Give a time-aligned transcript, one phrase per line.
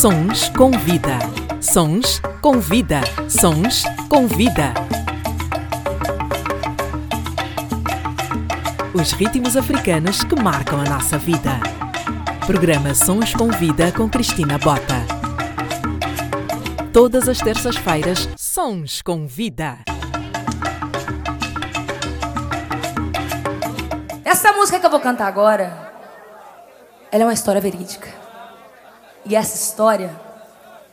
[0.00, 1.18] Sons com vida.
[1.60, 3.00] Sons com vida.
[3.28, 4.72] Sons com vida.
[8.94, 11.58] Os ritmos africanos que marcam a nossa vida.
[12.46, 15.04] Programa Sons com Vida com Cristina Bota.
[16.92, 19.78] Todas as terças-feiras, Sons com Vida.
[24.24, 25.92] Essa música que eu vou cantar agora,
[27.10, 28.27] ela é uma história verídica.
[29.24, 30.10] E essa história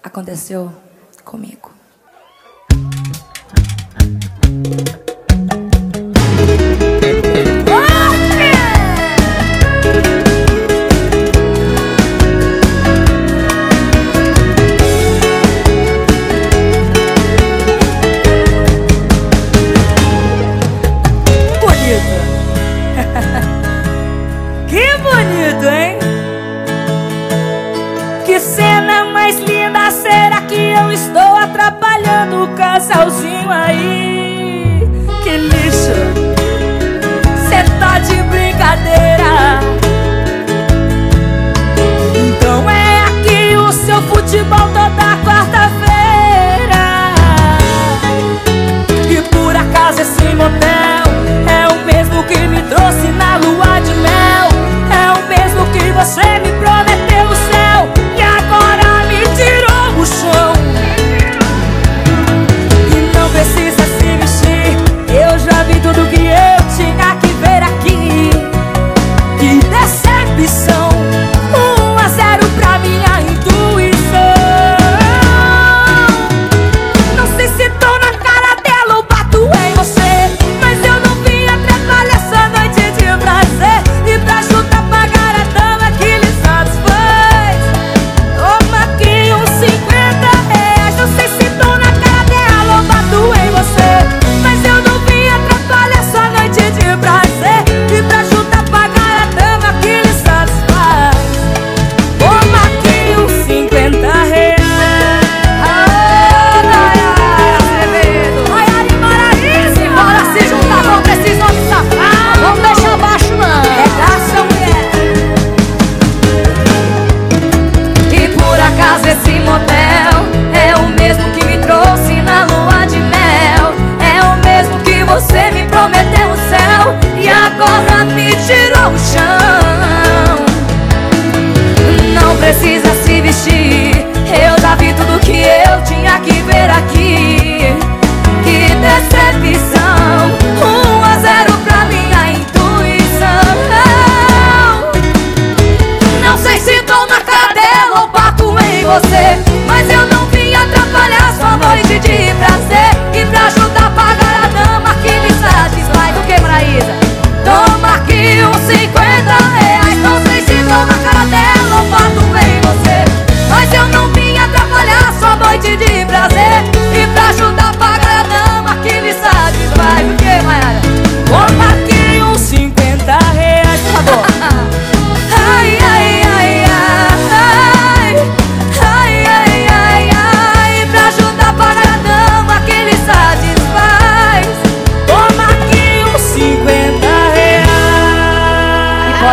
[0.03, 0.71] aconteceu
[1.23, 1.74] comigo.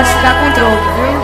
[0.02, 1.22] E pode ficar com troco, viu?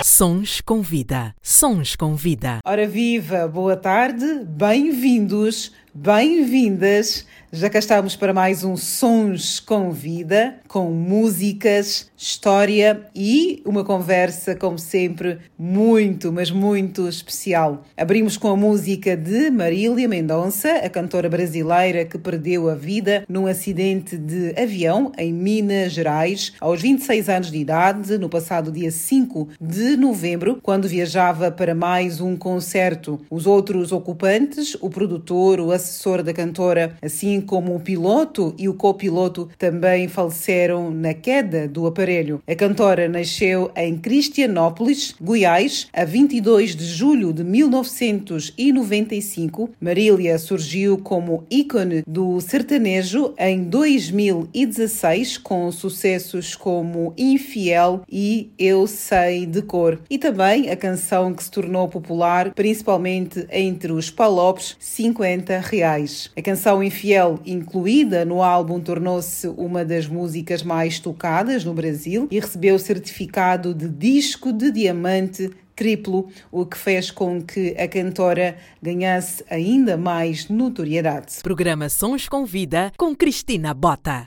[0.02, 1.34] Sons com vida.
[1.42, 2.60] Sons com vida.
[2.64, 7.26] Ora viva, boa tarde, bem-vindos, bem-vindas.
[7.52, 14.54] Já cá estamos para mais um Sons com Vida, com músicas, história e uma conversa,
[14.54, 17.82] como sempre, muito, mas muito especial.
[17.96, 23.48] Abrimos com a música de Marília Mendonça, a cantora brasileira que perdeu a vida num
[23.48, 29.48] acidente de avião em Minas Gerais, aos 26 anos de idade, no passado dia 5
[29.60, 33.20] de novembro, quando viajava para mais um concerto.
[33.28, 38.74] Os outros ocupantes, o produtor, o assessor da cantora, assim como o piloto e o
[38.74, 42.42] copiloto, também faleceram na queda do aparelho.
[42.46, 49.70] A cantora nasceu em Cristianópolis, Goiás, a 22 de julho de 1995.
[49.80, 59.46] Marília surgiu como ícone do sertanejo em 2016, com sucessos como Infiel e Eu Sei
[59.46, 59.98] de Cor.
[60.10, 66.30] E também a canção que se tornou popular, principalmente entre os palopes, 50 reais.
[66.36, 72.38] A canção Infiel, incluída no álbum, tornou-se uma das músicas mais tocadas no Brasil e
[72.38, 78.54] recebeu o certificado de disco de diamante triplo, o que fez com que a cantora
[78.82, 81.36] ganhasse ainda mais notoriedade.
[81.42, 84.26] Programa Sons com Vida com Cristina Bota.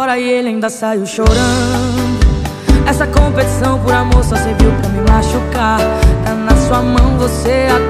[0.00, 1.36] fora e ele ainda saiu chorando.
[2.88, 5.78] Essa competição por amor só serviu pra me machucar.
[6.24, 7.89] Tá na sua mão, você agora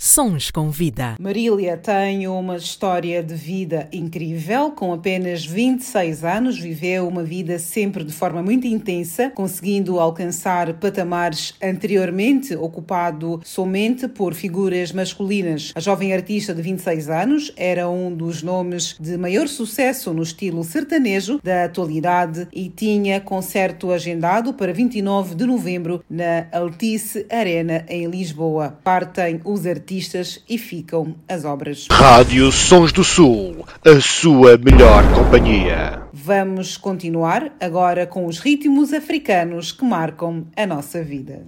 [0.00, 0.09] Yes.
[0.10, 1.14] Sons com vida.
[1.20, 4.72] Marília tem uma história de vida incrível.
[4.72, 11.54] Com apenas 26 anos, viveu uma vida sempre de forma muito intensa, conseguindo alcançar patamares
[11.62, 15.70] anteriormente ocupado somente por figuras masculinas.
[15.76, 20.64] A jovem artista de 26 anos era um dos nomes de maior sucesso no estilo
[20.64, 28.08] sertanejo da atualidade e tinha concerto agendado para 29 de novembro na Altice Arena em
[28.08, 28.76] Lisboa.
[28.82, 29.99] Parte partem os artistas
[30.48, 31.86] e ficam as obras.
[31.90, 36.02] Rádio Sons do Sul, a sua melhor companhia.
[36.12, 41.44] Vamos continuar agora com os ritmos africanos que marcam a nossa vida.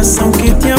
[0.00, 0.69] Depois de ti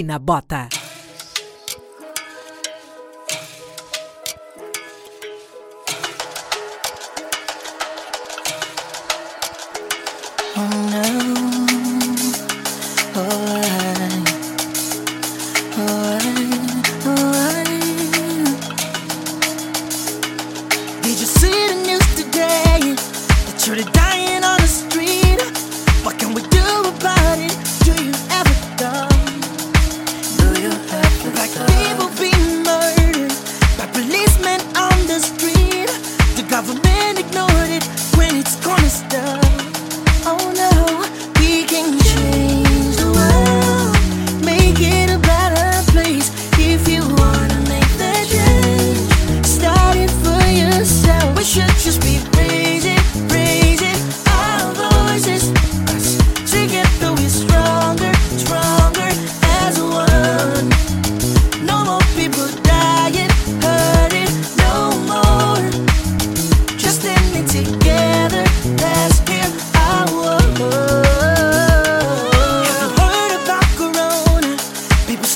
[0.00, 0.89] Cristina Bota.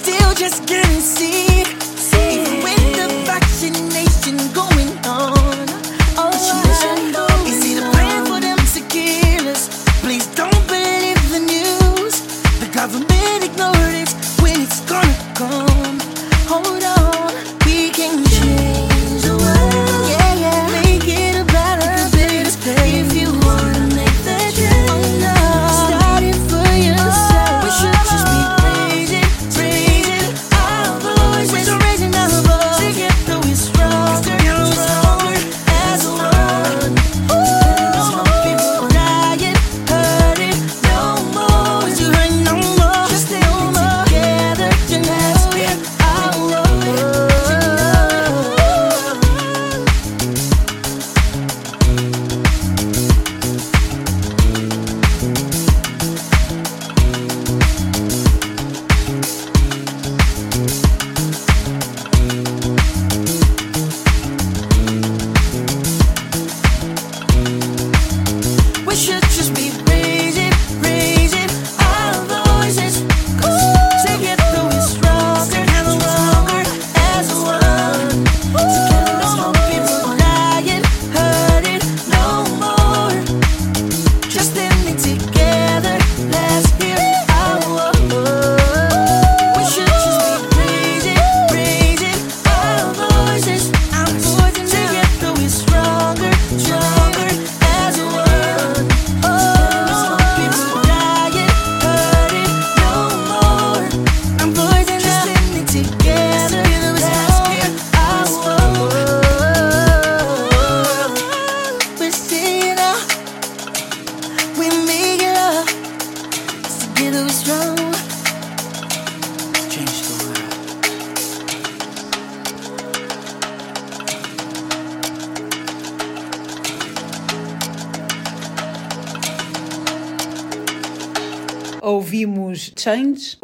[0.05, 1.84] still just can't see.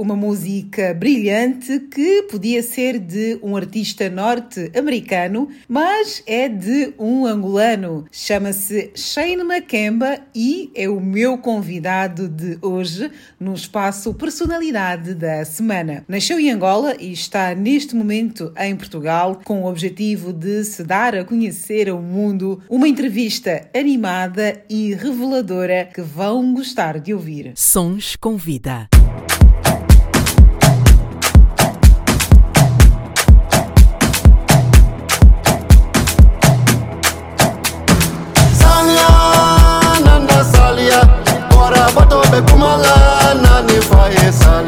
[0.00, 8.06] Uma música brilhante que podia ser de um artista norte-americano, mas é de um angolano.
[8.10, 16.02] Chama-se Shane Makemba e é o meu convidado de hoje no espaço Personalidade da Semana.
[16.08, 21.14] Nasceu em Angola e está neste momento em Portugal com o objetivo de se dar
[21.14, 22.62] a conhecer ao mundo.
[22.70, 27.52] Uma entrevista animada e reveladora que vão gostar de ouvir.
[27.54, 28.88] Sons com vida.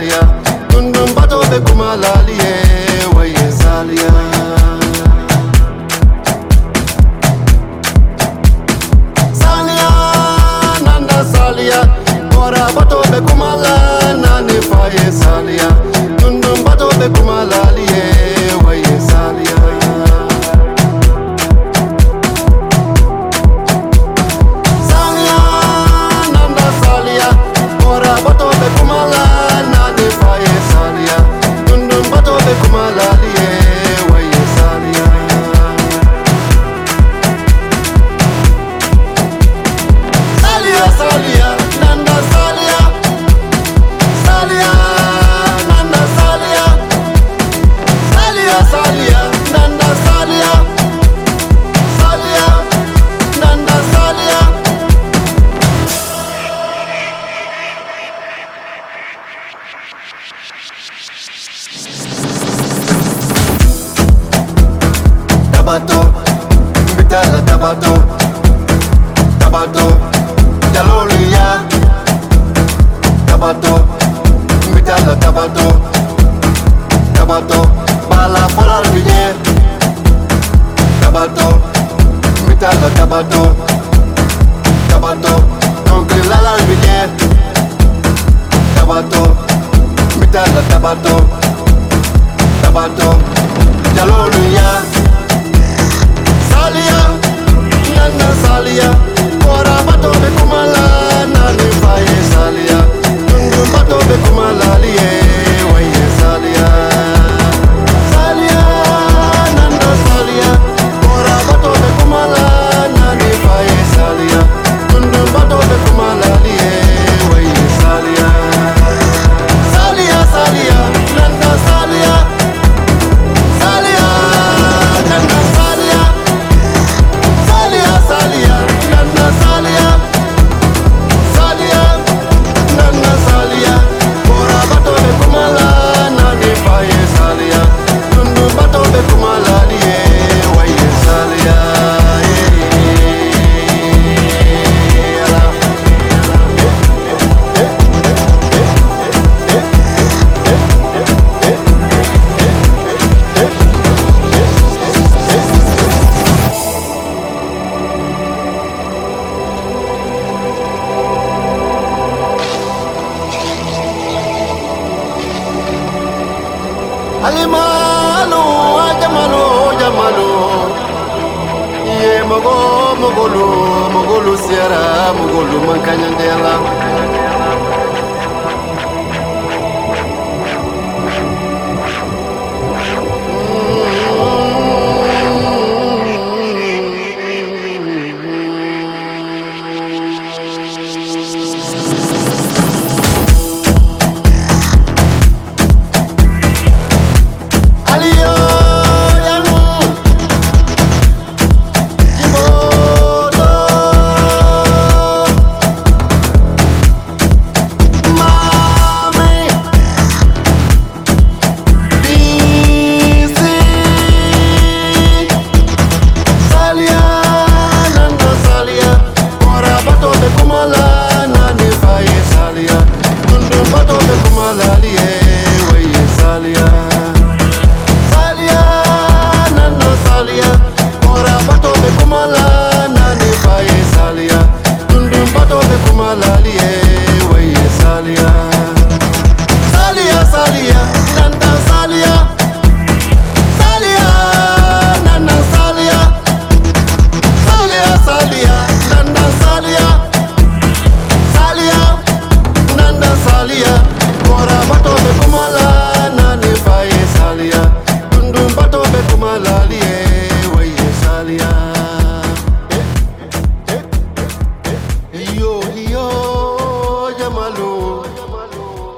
[0.03, 0.21] Somalia.
[0.71, 2.12] Dun dun bato de Kumala.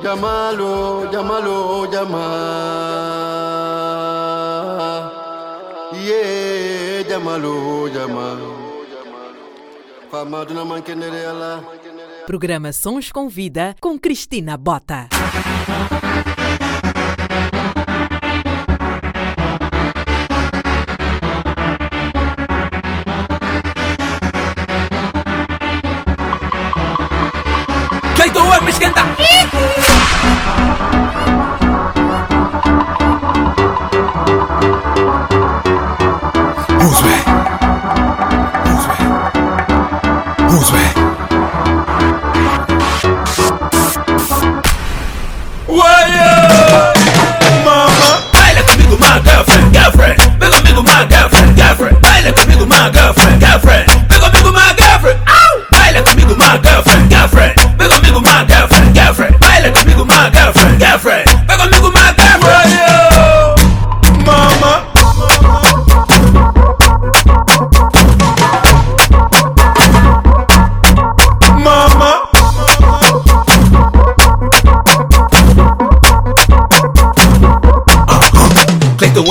[0.02, 2.26] Llámalo, llámalo, llámalo, llama.
[5.92, 8.38] Yeah, llámalo, llama.
[10.10, 11.62] Fama de una manquenere ala.
[12.26, 15.08] Programa Sons com Vida com Cristina Bota.
[28.44, 29.83] lua pra esquentar.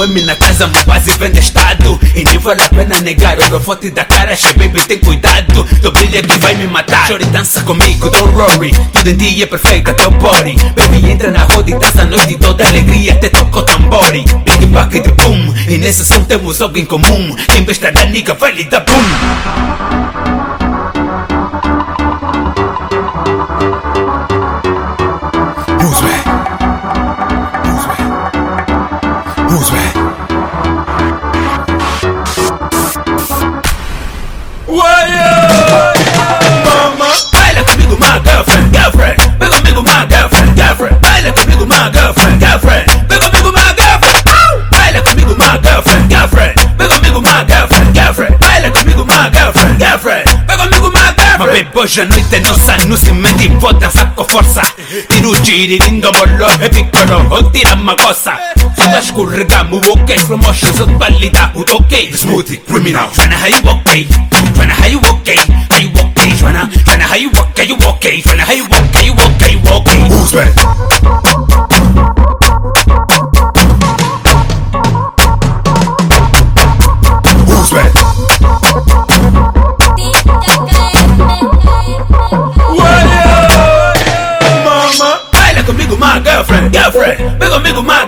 [0.04, 2.00] M na casa, mas quase vende estado.
[2.14, 5.92] E nem vale a pena negar, olha foto da cara Che baby, tem cuidado, teu
[5.92, 7.08] brilho que vai me matar.
[7.08, 8.72] Chore dança comigo, don't worry.
[8.92, 10.56] Tudo em ti é perfeito, até o body.
[10.76, 14.66] Baby, entra na roda e dança a noite toda alegria Até toca o tambori Big
[14.68, 15.54] back de boom.
[15.68, 17.36] E nesse som temos algo em comum.
[17.48, 19.93] Quem besta da nigga vai lhe dar boom
[51.74, 54.62] păjănuite n-o să nu si menti vota sacco forța
[55.08, 58.34] Tinu giri din domolo e piccolo o tiramma cosa.
[58.76, 61.94] Fuda scurgamu ok frumos sunt pallida ut ok.
[62.16, 63.90] Smoothie criminal Fana hai ok
[64.58, 65.28] Fana hai ok
[65.70, 69.42] Hai ok Fana Fana hai ok you ok Fana hai ok you ok
[69.76, 71.53] ok Who's that?
[86.44, 88.03] girlfriend, girlfriend, make a make a man.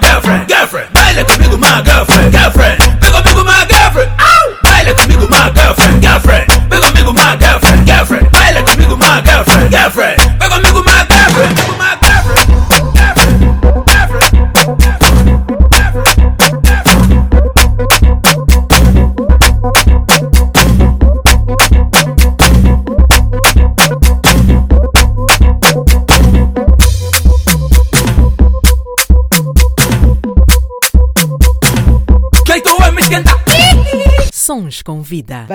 [34.85, 35.45] Com Vida.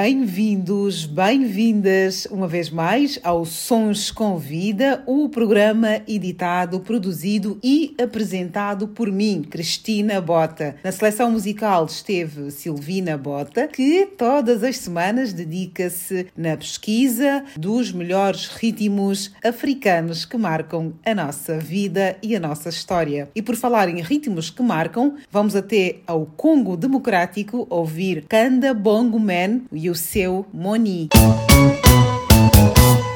[1.07, 8.89] Bem-vindos, bem-vindas uma vez mais ao Sons com Vida, o programa editado, produzido e apresentado
[8.89, 10.77] por mim, Cristina Bota.
[10.83, 18.47] Na seleção musical esteve Silvina Bota, que todas as semanas dedica-se na pesquisa dos melhores
[18.47, 23.29] ritmos africanos que marcam a nossa vida e a nossa história.
[23.35, 29.21] E por falar em ritmos que marcam, vamos até ao Congo Democrático ouvir Kanda Bongo
[29.21, 30.90] Man e o seu Moni.
[30.91, 31.09] 你。
[31.15, 33.10] 嗯嗯嗯嗯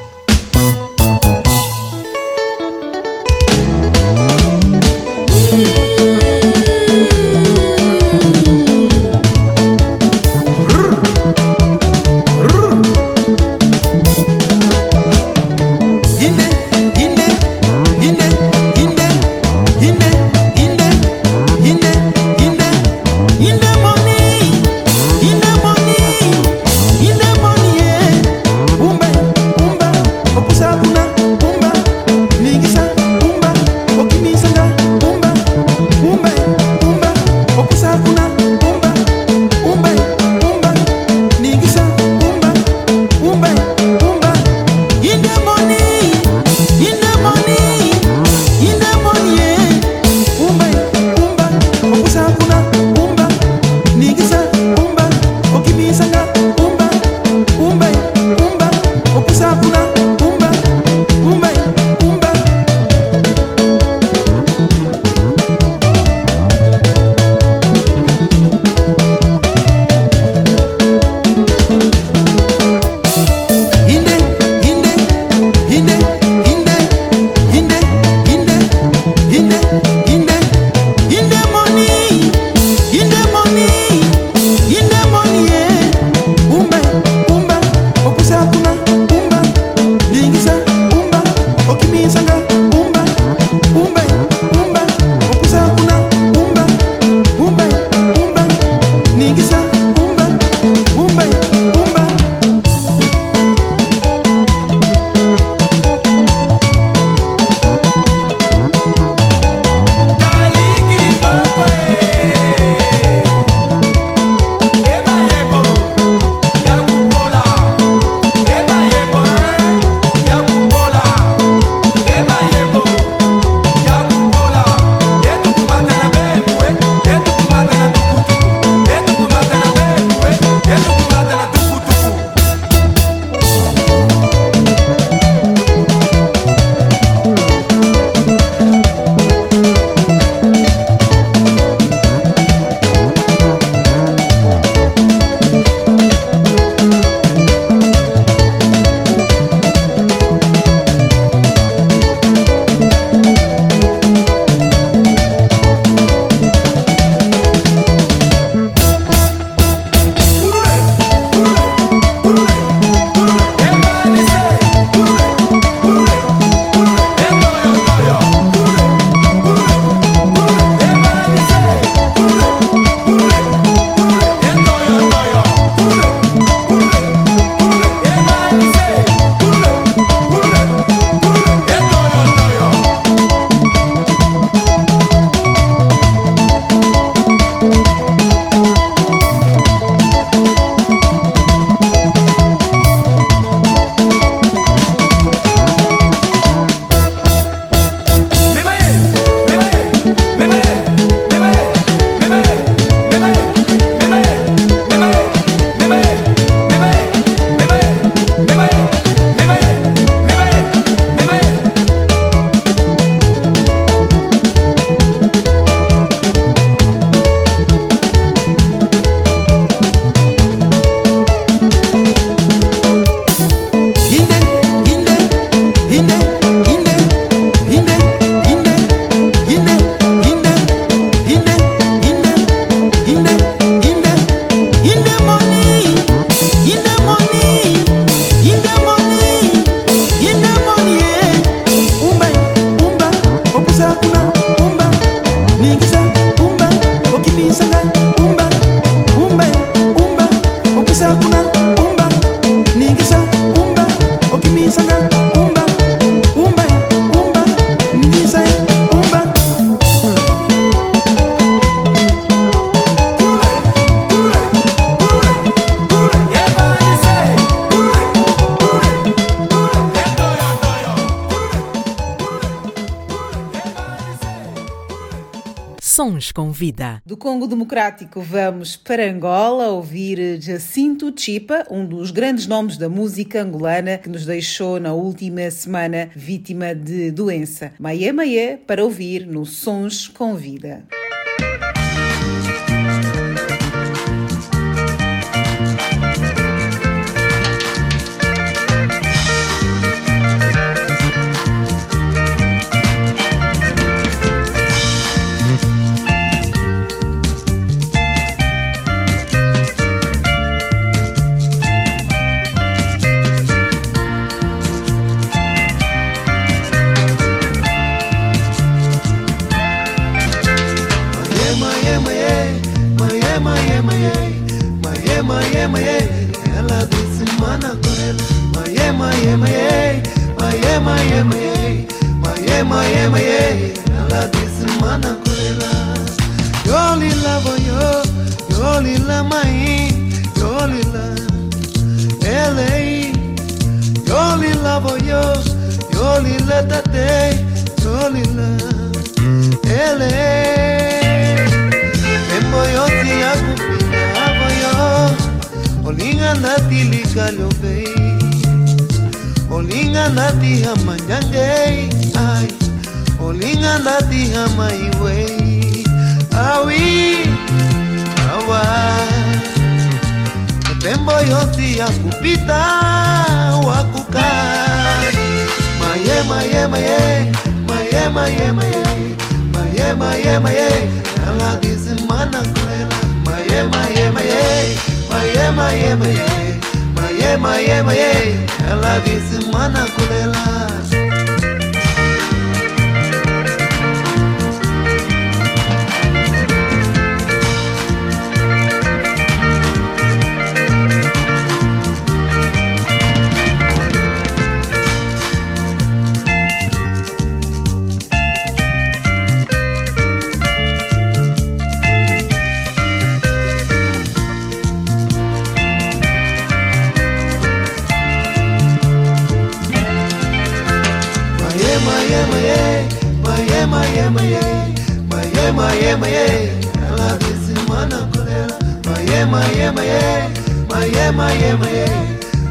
[277.05, 283.41] Do Congo Democrático vamos para Angola ouvir Jacinto Chipa, um dos grandes nomes da música
[283.41, 287.71] angolana que nos deixou na última semana vítima de doença.
[287.79, 290.85] Maie Maie para ouvir no Sons com Vida.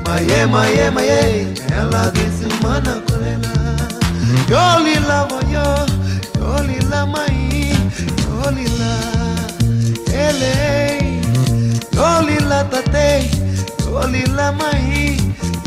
[0.07, 1.47] Maye maye maye
[1.79, 3.55] Ela disse mana kolela
[4.51, 5.69] Yoli la voyo
[6.41, 7.73] Yoli la mai
[8.27, 8.93] Yoli la
[10.25, 10.55] Ele
[11.97, 13.31] Yoli la tate
[13.87, 15.17] Yoli la mai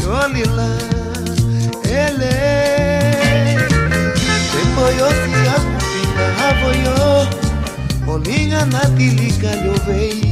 [0.03, 0.69] Yoli la
[2.03, 2.35] Ele.
[4.51, 6.97] Tembo yo si akupinga havo yo
[8.13, 10.26] Olinga nati lika lovei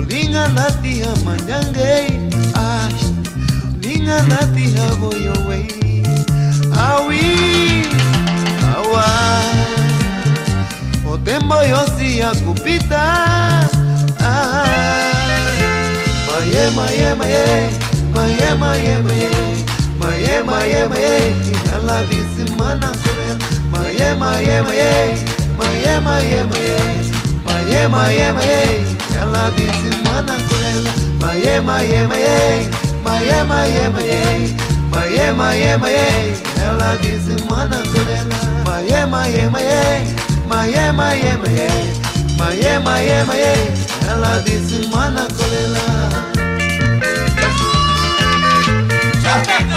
[0.00, 1.92] Olinga natia manyange
[2.56, 3.02] ash
[3.76, 5.60] Olinga natia boyo we
[6.72, 7.20] Awi
[8.72, 9.04] awa.
[11.12, 13.04] Otembo yosi akupita
[16.26, 17.70] Maye maye maye.
[18.14, 19.30] Maye maye maye.
[20.00, 21.34] Maye maye maye.
[21.52, 23.36] Inala disimana sobel
[23.72, 24.92] Maye maye maye.
[25.58, 26.78] Maye maye maye.
[27.44, 28.89] Maye maye maye.
[29.20, 32.70] Ela disse mana kurela Maye maye maye.
[33.04, 34.20] Maye maye maye.
[34.92, 36.06] Maye maye maye.
[36.66, 39.82] Ela disse mana kurela Maye maye maye.
[40.48, 41.68] Maye maye maye.
[42.38, 43.54] Maye maye maye.
[44.10, 45.84] Ela disse mana kurela
[49.22, 49.69] Maye,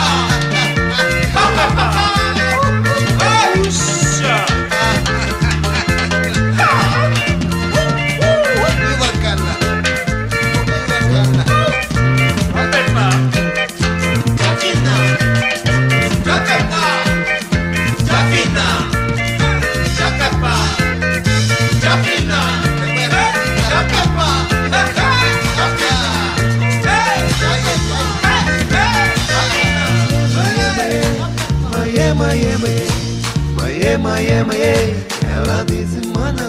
[35.36, 36.47] ela disse mana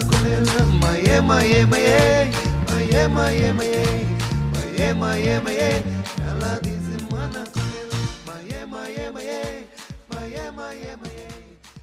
[6.27, 7.45] ela disse mana.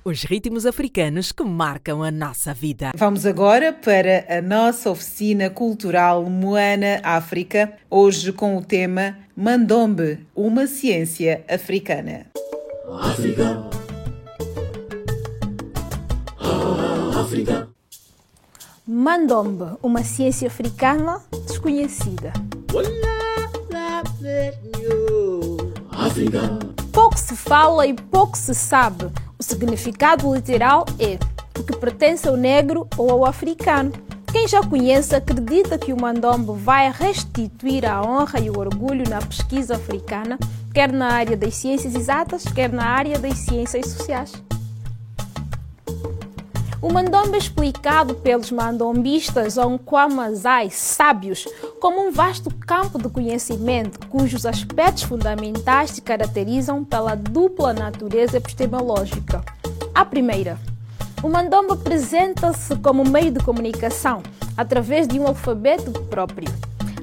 [0.04, 2.92] Os ritmos africanos que marcam a nossa vida.
[2.96, 10.66] Vamos agora para a nossa oficina cultural Moana África, hoje com o tema Mandombe, uma
[10.66, 12.26] ciência africana.
[18.86, 22.34] Mandombe, uma ciência africana desconhecida.
[26.92, 29.06] Pouco se fala e pouco se sabe.
[29.40, 31.18] O significado literal é
[31.58, 33.92] o que pertence ao negro ou ao africano.
[34.32, 39.20] Quem já conhece acredita que o mandombe vai restituir a honra e o orgulho na
[39.22, 40.38] pesquisa africana,
[40.74, 44.32] quer na área das ciências exatas, quer na área das ciências sociais.
[46.82, 51.48] O mandombe é explicado pelos mandombistas ou kwamazais sábios
[51.80, 59.44] como um vasto campo de conhecimento cujos aspectos fundamentais se caracterizam pela dupla natureza epistemológica.
[59.94, 60.58] A primeira,
[61.22, 64.24] o mandombe apresenta-se como meio de comunicação
[64.58, 66.50] através de um alfabeto próprio.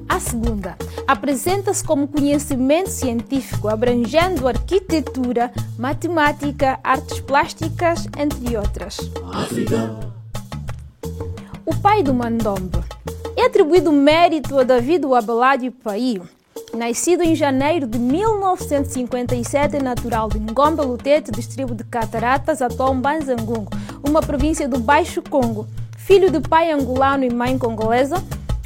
[0.09, 0.75] A segunda,
[1.07, 8.97] apresenta-se como conhecimento científico abrangendo arquitetura, matemática, artes plásticas, entre outras.
[11.63, 12.79] O pai do mandombe
[13.37, 16.27] é atribuído mérito a David Abelade Paio,
[16.75, 23.71] nascido em janeiro de 1957, natural de Ngombe Lutete, distrito de Cataratas, atual Mbanzangungo,
[24.03, 25.67] uma província do Baixo Congo.
[25.95, 28.15] Filho de pai angolano e mãe congolesa,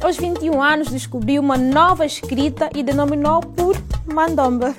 [0.04, 3.74] aos 21 anos descobriu uma nova escrita e denominou por
[4.04, 4.74] Mandomba.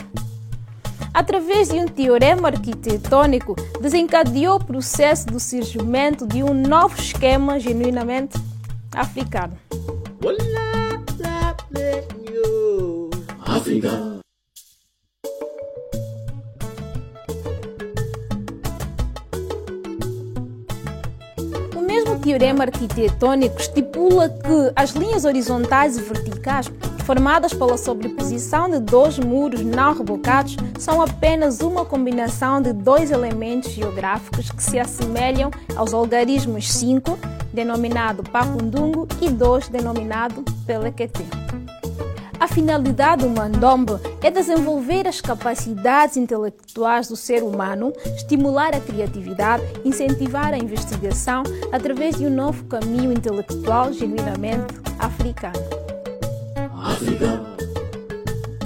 [1.11, 8.37] através de um teorema arquitetônico, desencadeou o processo do surgimento de um novo esquema genuinamente
[8.93, 9.57] africano.
[13.39, 14.24] África.
[22.25, 26.71] Teorema arquitetônico estipula que as linhas horizontais e verticais,
[27.05, 33.71] formadas pela sobreposição de dois muros não rebocados, são apenas uma combinação de dois elementos
[33.71, 37.15] geográficos que se assemelham aos algarismos 5,
[37.53, 41.23] denominado Pacundungo, e 2, denominado Pelequete.
[42.39, 49.63] A finalidade do mandombe é desenvolver as capacidades intelectuais do ser humano, estimular a criatividade,
[49.83, 55.59] incentivar a investigação através de um novo caminho intelectual genuinamente africano.
[56.73, 57.41] África.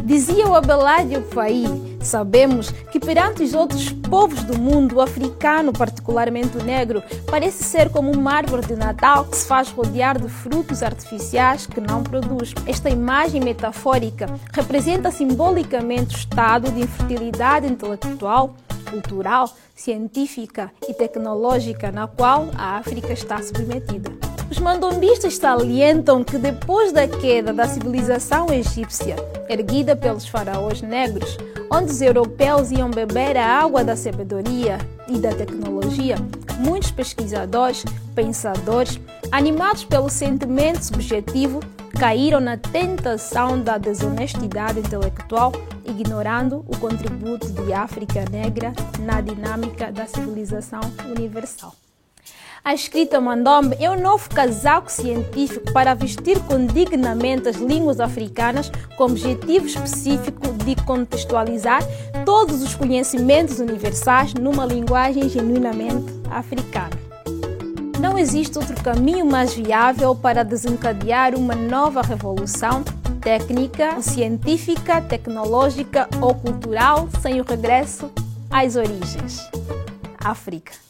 [0.04, 1.66] Dizia o Abelardo Faí,
[2.02, 7.89] sabemos que perante os outros povos do mundo, o africano, particularmente o negro, parece ser
[7.89, 12.54] como uma árvore de Natal que se faz rodear de frutos artificiais que não produz.
[12.66, 18.56] Esta imagem metafórica representa simbolicamente o estado de infertilidade intelectual,
[18.89, 24.39] cultural, científica e tecnológica na qual a África está submetida.
[24.52, 29.16] Os mandombistas salientam que depois da queda da civilização egípcia,
[29.47, 31.38] erguida pelos faraós negros,
[31.72, 36.16] onde os europeus iam beber a água da sabedoria e da tecnologia,
[36.58, 37.86] muitos pesquisadores,
[38.16, 39.00] pensadores,
[39.32, 41.60] animados pelo sentimento subjetivo,
[42.00, 45.52] caíram na tentação da desonestidade intelectual,
[45.86, 50.82] ignorando o contributo de África negra na dinâmica da civilização
[51.16, 51.74] universal.
[52.64, 58.72] A escrita Mandombe é um novo casaco científico para vestir com dignamente as línguas africanas
[58.97, 61.82] com objetivo específico de contextualizar
[62.26, 66.91] todos os conhecimentos universais numa linguagem genuinamente africana.
[67.99, 72.84] Não existe outro caminho mais viável para desencadear uma nova revolução
[73.22, 78.10] técnica, científica, tecnológica ou cultural sem o regresso
[78.49, 79.39] às origens.
[80.18, 80.89] África.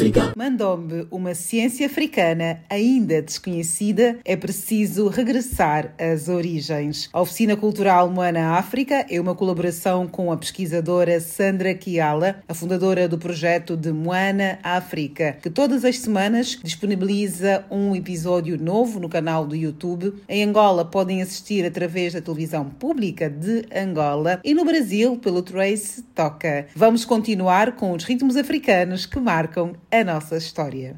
[0.00, 0.32] África.
[0.34, 7.10] Mandombe, uma ciência africana ainda desconhecida, é preciso regressar às origens.
[7.12, 13.06] A Oficina Cultural Moana África é uma colaboração com a pesquisadora Sandra Kiala, a fundadora
[13.06, 19.46] do projeto de Moana África, que todas as semanas disponibiliza um episódio novo no canal
[19.46, 20.14] do YouTube.
[20.26, 26.02] Em Angola podem assistir através da televisão pública de Angola e no Brasil pelo Trace
[26.14, 26.68] Toca.
[26.74, 30.96] Vamos continuar com os ritmos africanos que marcam a nossa história.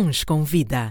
[0.00, 0.90] Mãos com Vida.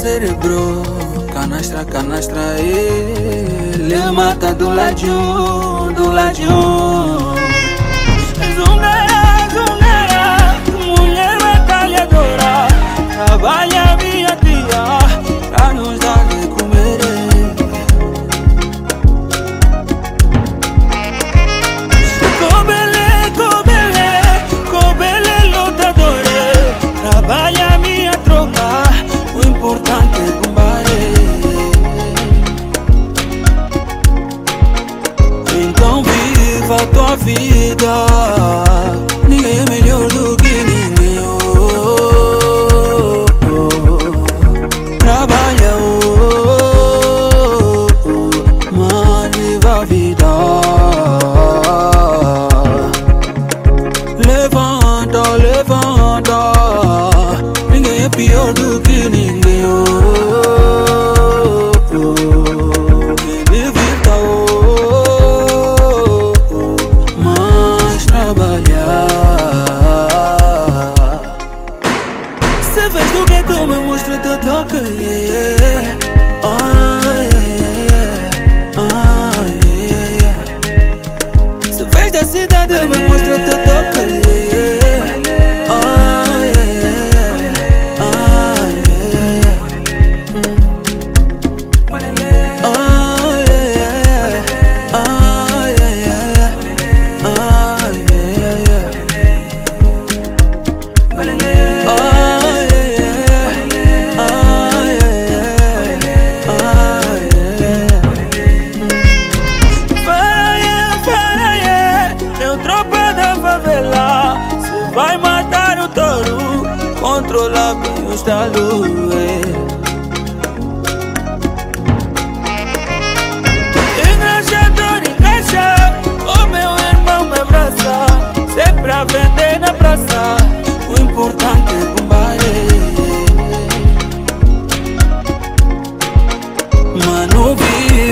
[0.00, 0.82] cerebro
[1.32, 6.89] Canastra, canastra, ele mata do ladinho, do ladinho.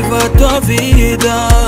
[0.09, 1.68] leva tua vida.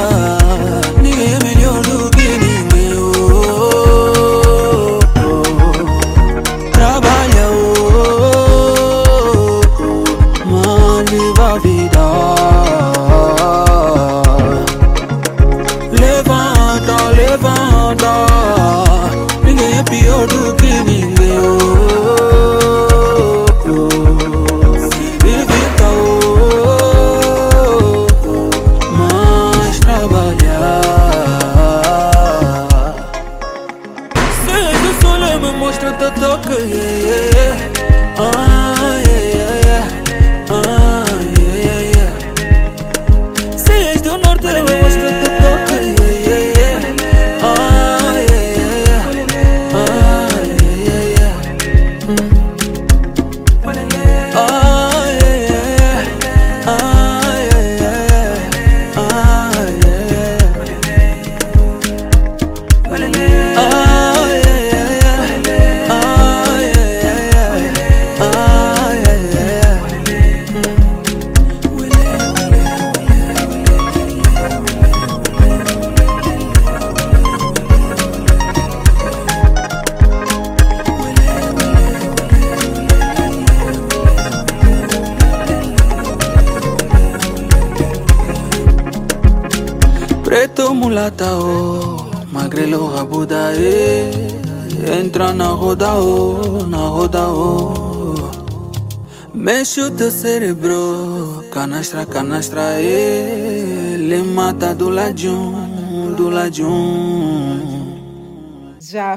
[102.50, 107.09] mostra ele, mata do ladinho, do ladinho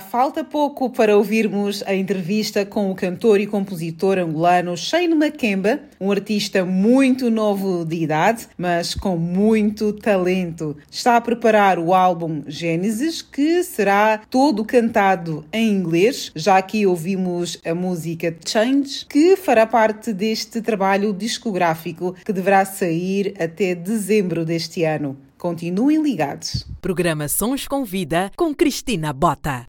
[0.03, 6.11] falta pouco para ouvirmos a entrevista com o cantor e compositor angolano Shane Makemba, um
[6.11, 10.77] artista muito novo de idade, mas com muito talento.
[10.91, 16.31] Está a preparar o álbum Gênesis, que será todo cantado em inglês.
[16.35, 23.33] Já aqui ouvimos a música Change, que fará parte deste trabalho discográfico que deverá sair
[23.39, 25.17] até dezembro deste ano.
[25.37, 26.65] Continuem ligados.
[26.79, 29.65] Programa Sons com Vida com Cristina Bota.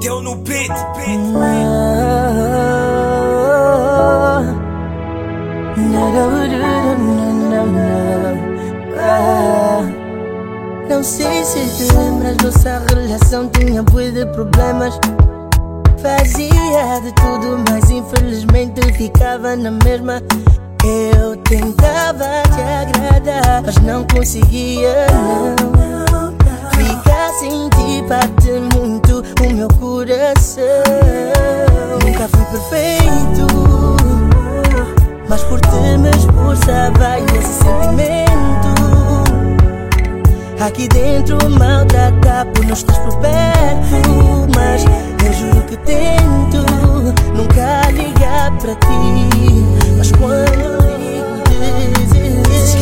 [0.00, 0.70] Deu no beat.
[10.88, 14.98] Não sei se te lembras, nossa relação tinha bué de problemas.
[16.00, 20.22] Fazia de tudo, mas infelizmente ficava na mesma.
[20.84, 26.34] Eu tentava te agradar, mas não conseguia, não.
[26.72, 30.64] Ficar sem ti bate muito o meu coração.
[32.04, 33.46] Nunca fui perfeito,
[35.26, 38.73] mas por ti me esforçava esse sentimento.
[40.60, 44.84] Aqui dentro maltrata por não estás por perto Mas
[45.26, 46.64] eu juro que tento
[47.34, 49.28] nunca ligar para ti.
[49.96, 52.74] Mas quando ligo dizes,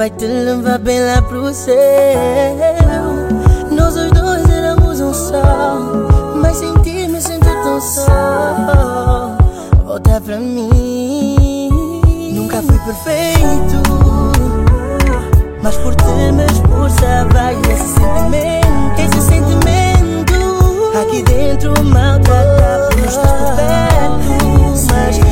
[0.00, 1.74] vai te levar bem lá pro céu.
[3.70, 5.78] Nós os dois éramos um só
[6.40, 9.36] Mas sem ti me sinto tão só.
[9.84, 11.68] Volta pra mim.
[12.32, 13.90] Nunca fui perfeito
[15.62, 20.32] mas por ti me esforçava e esse sentimento, esse sentimento.
[21.02, 24.40] Aqui dentro maltrata por estar perto
[24.90, 25.29] Mas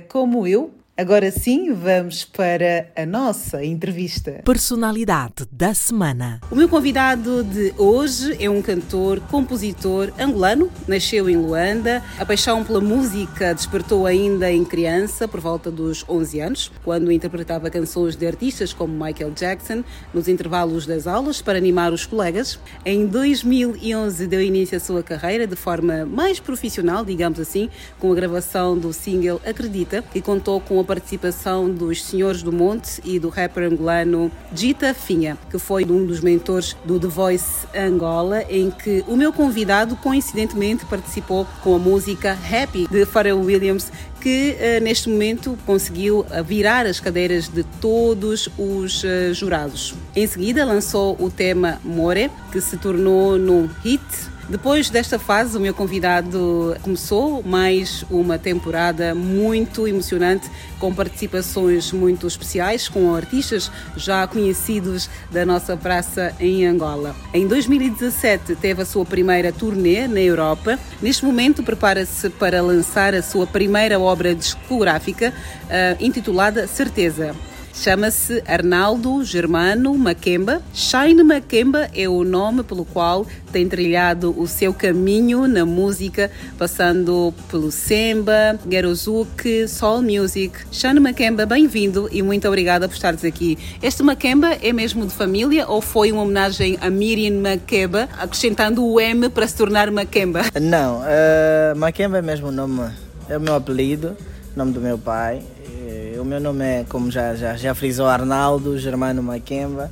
[0.00, 0.72] Como Eu.
[0.96, 4.42] Agora sim, vamos para a nossa entrevista.
[4.44, 6.40] Personalidade da semana.
[6.52, 12.00] O meu convidado de hoje é um cantor, compositor angolano, nasceu em Luanda.
[12.16, 17.68] A paixão pela música despertou ainda em criança, por volta dos 11 anos, quando interpretava
[17.70, 19.82] canções de artistas como Michael Jackson
[20.14, 22.56] nos intervalos das aulas para animar os colegas.
[22.86, 27.68] Em 2011 deu início à sua carreira de forma mais profissional, digamos assim,
[27.98, 33.00] com a gravação do single Acredita, que contou com a participação dos Senhores do Monte
[33.04, 38.42] e do rapper angolano Gita Finha, que foi um dos mentores do The Voice Angola,
[38.48, 44.56] em que o meu convidado coincidentemente participou com a música Happy de Pharrell Williams, que
[44.58, 49.94] eh, neste momento conseguiu eh, virar as cadeiras de todos os eh, jurados.
[50.16, 54.02] Em seguida lançou o tema More, que se tornou num hit
[54.48, 62.26] depois desta fase, o meu convidado começou mais uma temporada muito emocionante, com participações muito
[62.26, 67.16] especiais com artistas já conhecidos da nossa praça em Angola.
[67.32, 70.78] Em 2017 teve a sua primeira turnê na Europa.
[71.00, 75.32] Neste momento prepara-se para lançar a sua primeira obra discográfica,
[75.64, 77.34] uh, intitulada Certeza.
[77.74, 80.62] Chama-se Arnaldo Germano Maquemba.
[80.72, 87.34] Shine Maquemba é o nome pelo qual tem trilhado o seu caminho na música, passando
[87.50, 90.56] pelo Semba, Gerozuke, Soul Music.
[90.70, 93.58] Shine Maquemba, bem-vindo e muito obrigada por estares aqui.
[93.82, 99.00] Este Maquemba é mesmo de família ou foi uma homenagem a Miriam Maquemba, acrescentando o
[99.00, 100.42] M para se tornar Maquemba?
[100.60, 102.90] Não, uh, Maquemba é mesmo o nome,
[103.28, 104.16] é o meu apelido,
[104.56, 105.42] nome do meu pai.
[105.86, 109.90] Eh, O meu nome é, como já, já, já frisou, Arnaldo Germano Maquemba,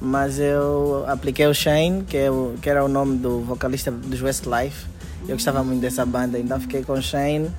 [0.00, 4.22] mas eu apliquei o Shane, que, é o, que era o nome do vocalista dos
[4.22, 4.86] Westlife.
[5.28, 7.50] Eu gostava muito dessa banda, então fiquei com o Shane,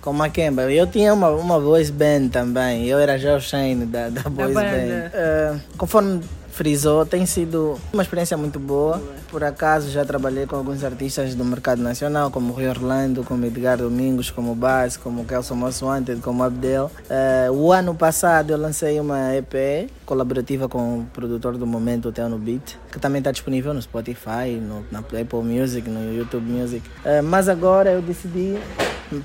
[0.00, 0.62] com Maquemba.
[0.70, 4.54] Eu tinha uma, uma voice band também, eu era já o Shane da, da voice
[4.54, 4.60] banda.
[4.62, 5.10] band.
[5.14, 6.20] Eh, conforme
[6.60, 9.02] frisou, tem sido uma experiência muito boa.
[9.30, 13.78] Por acaso já trabalhei com alguns artistas do mercado nacional, como Rui Orlando, como Edgar
[13.78, 16.90] Domingos, como Baz, como Kelson Most Wanted, como Abdel.
[17.08, 22.12] Eh, o ano passado eu lancei uma EP colaborativa com o produtor do momento, o
[22.12, 26.44] Theo no Beat, que também está disponível no Spotify, no, na Apple Music, no YouTube
[26.44, 26.86] Music.
[27.06, 28.58] Eh, mas agora eu decidi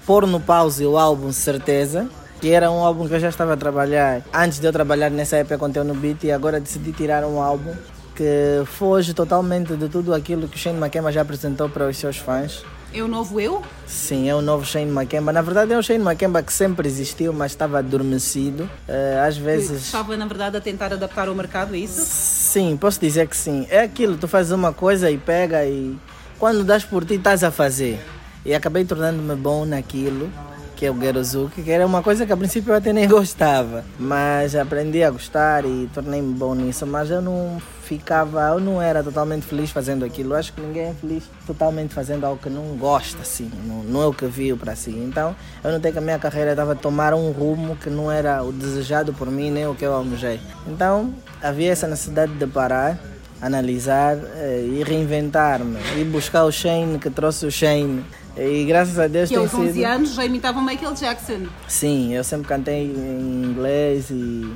[0.05, 2.07] pôr no pause o álbum Certeza,
[2.39, 5.37] que era um álbum que eu já estava a trabalhar antes de eu trabalhar nessa
[5.39, 7.73] EP com Teu no Beat e agora decidi tirar um álbum
[8.15, 12.17] que foge totalmente de tudo aquilo que o Shane Makema já apresentou para os seus
[12.17, 12.63] fãs.
[12.93, 13.61] É o novo eu?
[13.85, 15.33] Sim, é o novo Shane Makemba.
[15.33, 18.69] Na verdade é um Shane Makemba que sempre existiu, mas estava adormecido.
[18.87, 19.81] Eh, às Que vezes...
[19.85, 21.99] estava, na verdade, a tentar adaptar ao mercado, é isso?
[22.05, 23.67] Sim, posso dizer que sim.
[23.69, 25.97] É aquilo, tu fazes uma coisa e pega e
[26.39, 27.99] quando das por ti estás a fazer.
[28.45, 30.29] E acabei tornando-me bom naquilo,
[30.75, 33.83] que é o Gerozuki, que era uma coisa que a princípio eu até nem gostava.
[33.97, 36.85] Mas aprendi a gostar e tornei-me bom nisso.
[36.85, 40.33] Mas eu não ficava, eu não era totalmente feliz fazendo aquilo.
[40.33, 43.49] Eu acho que ninguém é feliz totalmente fazendo algo que não gosta, assim.
[43.65, 44.91] Não, não é o que viu para si.
[44.91, 48.43] Então eu notei que a minha carreira estava a tomar um rumo que não era
[48.43, 50.39] o desejado por mim, nem o que eu almejei.
[50.67, 52.99] Então havia essa necessidade de parar
[53.41, 58.03] analisar eh, e reinventar-me e buscar o Shane que trouxe o Shane
[58.37, 61.45] e graças a Deus Que tem aos 11 sido anos já imitava Michael Jackson.
[61.67, 64.53] sim eu sempre cantei em inglês e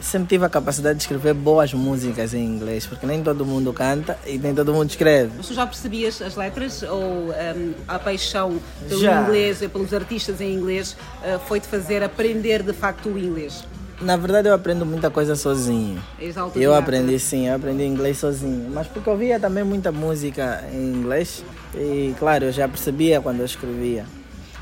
[0.00, 4.16] sempre tive a capacidade de escrever boas músicas em inglês porque nem todo mundo canta
[4.26, 8.58] e nem todo mundo escreve Mas tu já percebias as letras ou ehm, a paixão
[8.88, 9.22] pelo Já.
[9.22, 13.64] inglês e pelos artistas em inglês eh, foi-te fazer aprender de facto o inglês?
[14.00, 18.70] na verdade eu aprendo muita coisa sozinho És Eu aprendi sim, eu aprendi inglês sozinho,
[18.72, 21.44] mas porque eu via também muita música em inglês
[21.74, 24.04] e claro, eu já percebia quando eu escrevia.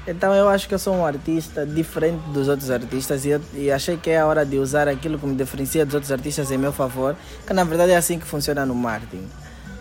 [0.07, 3.73] Então eu acho que eu sou um artista diferente dos outros artistas e, eu, e
[3.73, 6.57] achei que é a hora de usar aquilo que me diferencia dos outros artistas em
[6.57, 9.27] meu favor, que na verdade é assim que funciona no marketing.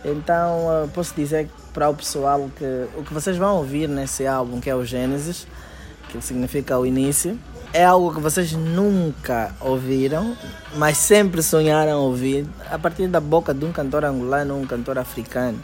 [0.03, 4.69] Então posso dizer para o pessoal que o que vocês vão ouvir nesse álbum, que
[4.69, 5.47] é o Gênesis,
[6.09, 7.37] que significa o início,
[7.71, 10.35] é algo que vocês nunca ouviram,
[10.75, 14.97] mas sempre sonharam ouvir a partir da boca de um cantor angolano ou um cantor
[14.97, 15.59] africano.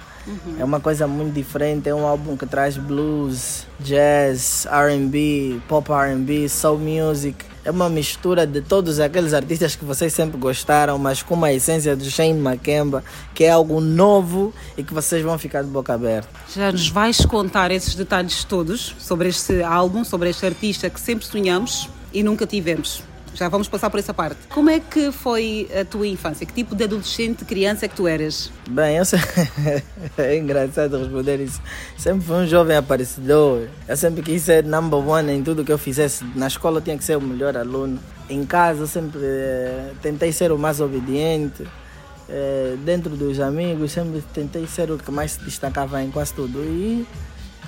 [0.59, 6.47] É uma coisa muito diferente, é um álbum que traz blues, jazz, R&B, pop R&B,
[6.47, 7.45] soul music.
[7.63, 11.95] É uma mistura de todos aqueles artistas que vocês sempre gostaram, mas com uma essência
[11.95, 13.03] do Shane Makemba,
[13.35, 16.29] que é algo novo e que vocês vão ficar de boca aberta.
[16.53, 21.25] Já nos vais contar esses detalhes todos sobre este álbum, sobre este artista que sempre
[21.25, 23.03] sonhamos e nunca tivemos.
[23.33, 24.37] Já vamos passar por essa parte.
[24.49, 26.45] Como é que foi a tua infância?
[26.45, 28.51] Que tipo de adolescente, criança é que tu eras?
[28.69, 29.15] Bem, eu se-
[30.17, 31.61] é engraçado responder isso.
[31.97, 33.67] Sempre fui um jovem aparecedor.
[33.87, 36.25] Eu sempre quis ser number one em tudo que eu fizesse.
[36.35, 37.99] Na escola eu tinha que ser o melhor aluno.
[38.29, 41.65] Em casa eu sempre eh, tentei ser o mais obediente.
[42.29, 46.59] Eh, dentro dos amigos sempre tentei ser o que mais se destacava em quase tudo.
[46.59, 47.05] E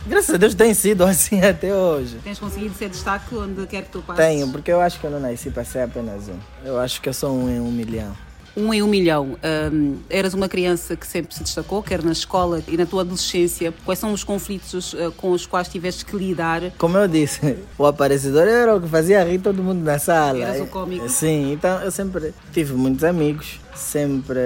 [0.07, 2.17] graças a Deus tem sido assim até hoje.
[2.23, 4.23] Tens conseguido ser destaque onde quer que tu passes?
[4.23, 6.37] Tenho, porque eu acho que eu não nasci para ser apenas um.
[6.63, 8.13] Eu acho que eu sou um em um milhão.
[8.55, 9.35] Um em um milhão.
[9.73, 13.73] Hum, eras uma criança que sempre se destacou, quer na escola e na tua adolescência.
[13.83, 16.61] Quais são os conflitos eh, com os quais tiveste que lidar?
[16.77, 20.43] Como eu disse, o aparecedor era o que fazia rir todo mundo na sala.
[20.43, 21.09] Eras o cómico.
[21.09, 24.39] Sim, então eu sempre tive muitos amigos, sempre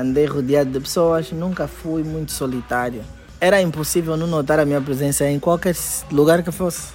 [0.00, 3.02] andei rodeado de pessoas, nunca fui muito solitário.
[3.44, 5.76] Era impossível não notar a minha presença em qualquer
[6.10, 6.94] lugar que fosse.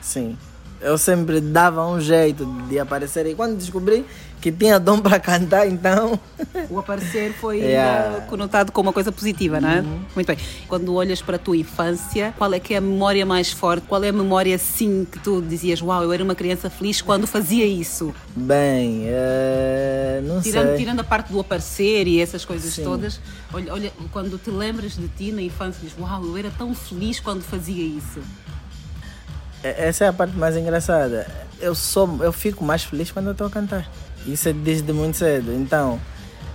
[0.00, 0.38] Sim.
[0.80, 4.06] Eu sempre dava um jeito de aparecer e quando descobri
[4.40, 6.18] que tinha dom para cantar, então.
[6.70, 8.18] O aparecer foi Yeah.
[8.18, 9.82] eh, conotado como uma coisa positiva, não é?
[9.82, 10.38] Muito bem.
[10.68, 13.86] Quando olhas para a tua infância, qual é que é a memória mais forte?
[13.86, 17.26] Qual é a memória, sim, que tu dizias, uau, eu era uma criança feliz quando
[17.26, 18.14] fazia isso?
[18.36, 20.76] Bem, eh, não Tirando, sei.
[20.78, 22.84] tirando a parte do aparecer e essas coisas Sim.
[22.84, 23.20] todas,
[23.52, 27.18] olha, olha, quando te lembras de ti na infância, dizes, uau, eu era tão feliz
[27.18, 28.20] quando fazia isso.
[29.62, 31.26] Essa é a parte mais engraçada.
[31.60, 33.90] Eu sou, eu fico mais feliz quando eu estou a cantar.
[34.26, 35.52] Isso é desde muito cedo.
[35.52, 36.00] Então,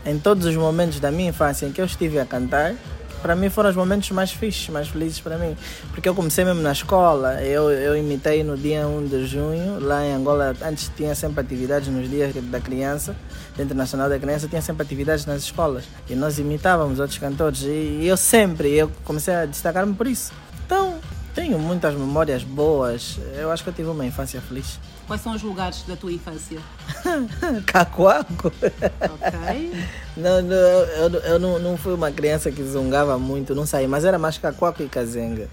[0.06, 2.76] em todos os momentos da minha infância em que eu estive a cantar,
[3.24, 5.56] para mim foram os momentos mais fixes, mais felizes para mim.
[5.92, 10.06] Porque eu comecei mesmo na escola, eu, eu imitei no dia 1 de junho, lá
[10.06, 13.16] em Angola, antes tinha sempre atividades nos dias da criança,
[13.56, 15.86] Dia Internacional da Criança, tinha sempre atividades nas escolas.
[16.10, 17.62] E nós imitávamos outros cantores.
[17.62, 20.34] E eu sempre, eu comecei a destacar-me por isso.
[20.66, 20.96] Então,
[21.34, 23.20] tenho muitas memórias boas.
[23.38, 24.80] Eu acho que eu tive uma infância feliz.
[25.08, 26.60] Quais são os lugares da tua infância?
[27.66, 28.48] Cacoaco.
[28.48, 29.74] Ok.
[30.16, 34.06] Não, não, eu, eu- não, não fui uma criança que zungava muito, não saí, mas
[34.06, 35.50] era mais Cacoaco e Cazenga.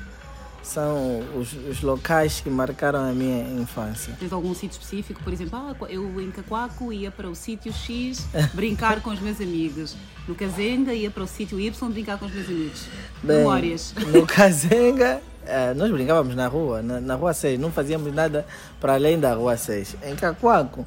[0.62, 4.14] São os, os locais que marcaram a minha infância.
[4.20, 5.20] Tens algum sítio específico?
[5.24, 9.40] Por exemplo, ah, eu em Cacoaco ia para o sítio X brincar com os meus
[9.40, 9.96] amigos.
[10.28, 12.84] No Cazenga ia para o sítio Y brincar com os meus amigos.
[13.22, 13.94] Bem, Memórias.
[14.12, 15.20] No Cazenga,
[15.50, 18.46] eh, nós brincávamos na rua, na, na rua 6, não fazíamos nada
[18.80, 19.96] para além da rua 6.
[20.04, 20.86] Em Cacoaco,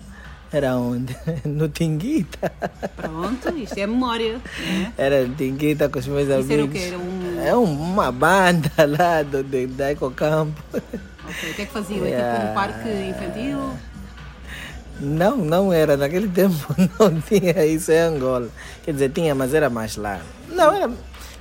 [0.51, 1.15] era onde?
[1.45, 2.51] No Tinguita.
[2.95, 4.39] Pronto, isto é memória.
[4.59, 4.93] né?
[4.97, 6.51] Era no Tinguita com os meus Isso amigos.
[6.51, 6.79] era o quê?
[6.79, 7.41] Era um.
[7.45, 10.61] É um- uma banda lá do, de, da Ecocampo.
[10.73, 11.99] Ok, O que é que faziam?
[12.05, 12.51] É tipo Yeah.
[12.51, 13.69] um parque infantil?
[14.99, 15.97] Não, não era.
[15.97, 16.55] Naquele tempo
[16.99, 18.47] não tinha isso em Angola.
[18.83, 20.19] Quer dizer, tinha, mas era mais lá.
[20.49, 20.91] Não, era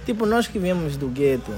[0.07, 1.53] tipo nós que viemos do gueto,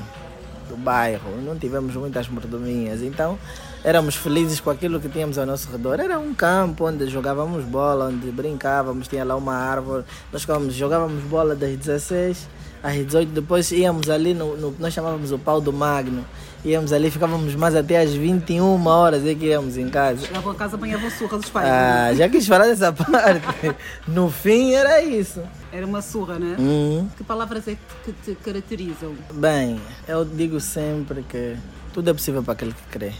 [0.74, 3.02] do bairro, não tivemos muitas mordomias.
[3.02, 3.38] Então
[3.82, 6.00] éramos felizes com aquilo que tínhamos ao nosso redor.
[6.00, 10.04] Era um campo onde jogávamos bola, onde brincávamos, tinha lá uma árvore.
[10.32, 12.48] Nós jogávamos bola das 16
[12.82, 16.24] às 18, depois íamos ali no, no nós chamávamos o pau do Magno.
[16.64, 20.26] Íamos ali, ficávamos mais até às 21 horas é que íamos em casa.
[20.26, 21.68] Chegavam a casa apanhavam surra dos pais.
[21.68, 22.14] Ah, né?
[22.16, 23.74] já quis falar dessa parte.
[24.08, 25.42] No fim era isso.
[25.74, 26.54] Era uma surra, né?
[26.56, 27.08] Uhum.
[27.16, 29.12] Que palavras é que te caracterizam?
[29.32, 31.56] Bem, eu digo sempre que
[31.92, 33.12] tudo é possível para aquele que crê.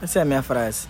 [0.00, 0.88] Essa é a minha frase.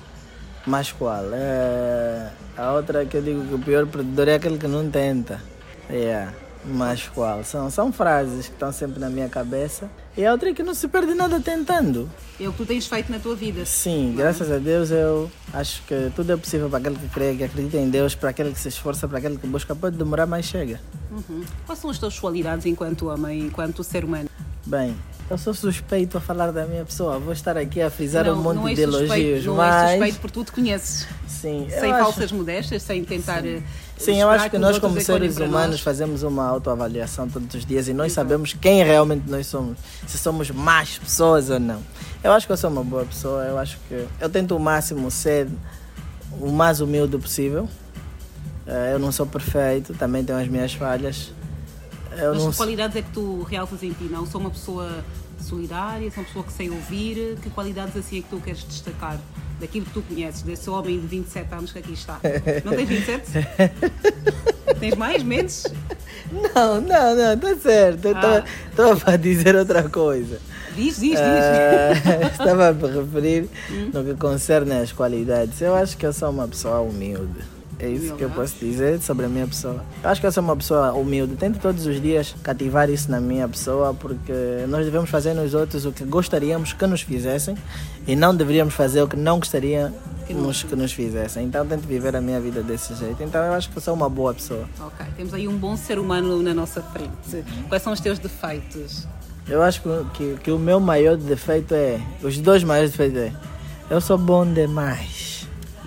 [0.64, 1.24] Mas qual?
[1.32, 2.30] É...
[2.56, 5.42] A outra que eu digo que o pior perdedor é aquele que não tenta.
[5.90, 6.32] Yeah.
[6.64, 7.42] Mas qual?
[7.44, 9.88] São, são frases que estão sempre na minha cabeça.
[10.16, 12.10] E a outra é que não se perde nada tentando.
[12.38, 13.64] É o que tu tens feito na tua vida.
[13.64, 17.44] Sim, graças a Deus eu acho que tudo é possível para aquele que crê, que
[17.44, 19.74] acredita em Deus, para aquele que se esforça, para aquele que busca.
[19.74, 20.80] Pode demorar, mas chega.
[21.10, 21.42] Uhum.
[21.64, 24.28] Quais são as tuas qualidades enquanto homem, enquanto ser humano?
[24.66, 24.94] Bem,
[25.30, 27.18] eu sou suspeito a falar da minha pessoa.
[27.18, 29.74] Vou estar aqui a frisar não, um monte não és de suspeito, elogios, não mas...
[29.82, 31.06] és suspeito porque tu te conheces.
[31.26, 33.46] Sim, sem acho- falsas modéstias, sem tentar.
[33.46, 33.62] eh,
[33.98, 35.80] Sim, eu acho que nós, como seres para humanos, nós.
[35.80, 39.76] fazemos uma autoavaliação todos os dias e nós sabemos quem realmente nós somos.
[40.06, 41.82] Se somos más pessoas ou não.
[42.22, 43.44] Eu acho que eu sou uma boa pessoa.
[43.44, 45.48] Eu acho que eu tento o máximo ser
[46.40, 47.68] o mais humilde possível.
[48.66, 51.32] Eh, Eu não sou perfeito, também tenho as minhas falhas.
[52.16, 54.04] Eu Mas que qualidades é que tu realças em ti?
[54.04, 55.04] Não sou uma pessoa
[55.40, 57.36] solidária, sou uma pessoa que sei ouvir.
[57.42, 59.18] Que qualidades assim é que tu queres destacar?
[59.60, 62.20] Daquilo que tu conheces, desse homem de 27 anos que aqui está.
[62.64, 63.30] Não tens 27?
[64.78, 65.22] tens mais?
[65.22, 65.64] Menos?
[66.30, 68.06] Não, não, não, está certo.
[68.08, 68.44] Eu Ah.
[68.70, 70.38] Estava para dizer outra coisa.
[70.76, 71.18] Diz, diz, diz.
[71.20, 71.92] Ah,
[72.30, 73.90] estava a me referir Hum.
[73.92, 75.60] no que concerne às qualidades.
[75.60, 77.40] Eu acho que eu sou uma pessoa humilde.
[77.80, 79.84] É isso que eu posso dizer sobre a minha pessoa.
[80.02, 81.36] Eu acho que eu sou uma pessoa humilde.
[81.36, 84.32] Tento todos os dias cativar isso na minha pessoa, porque
[84.68, 87.56] nós devemos fazer nos outros o que gostaríamos que nos fizessem
[88.06, 89.94] e não deveríamos fazer o que não gostaríamos
[90.64, 91.44] que nos fizessem.
[91.44, 93.22] Então tento viver a minha vida desse jeito.
[93.22, 94.68] Então eu acho que eu sou uma boa pessoa.
[94.80, 97.44] Ok, temos aí um bom ser humano na nossa frente.
[97.68, 99.06] Quais são os teus defeitos?
[99.48, 102.00] Eu acho que, que, que o meu maior defeito é.
[102.22, 103.32] Os dois maiores defeitos é.
[103.88, 105.37] Eu sou bom demais.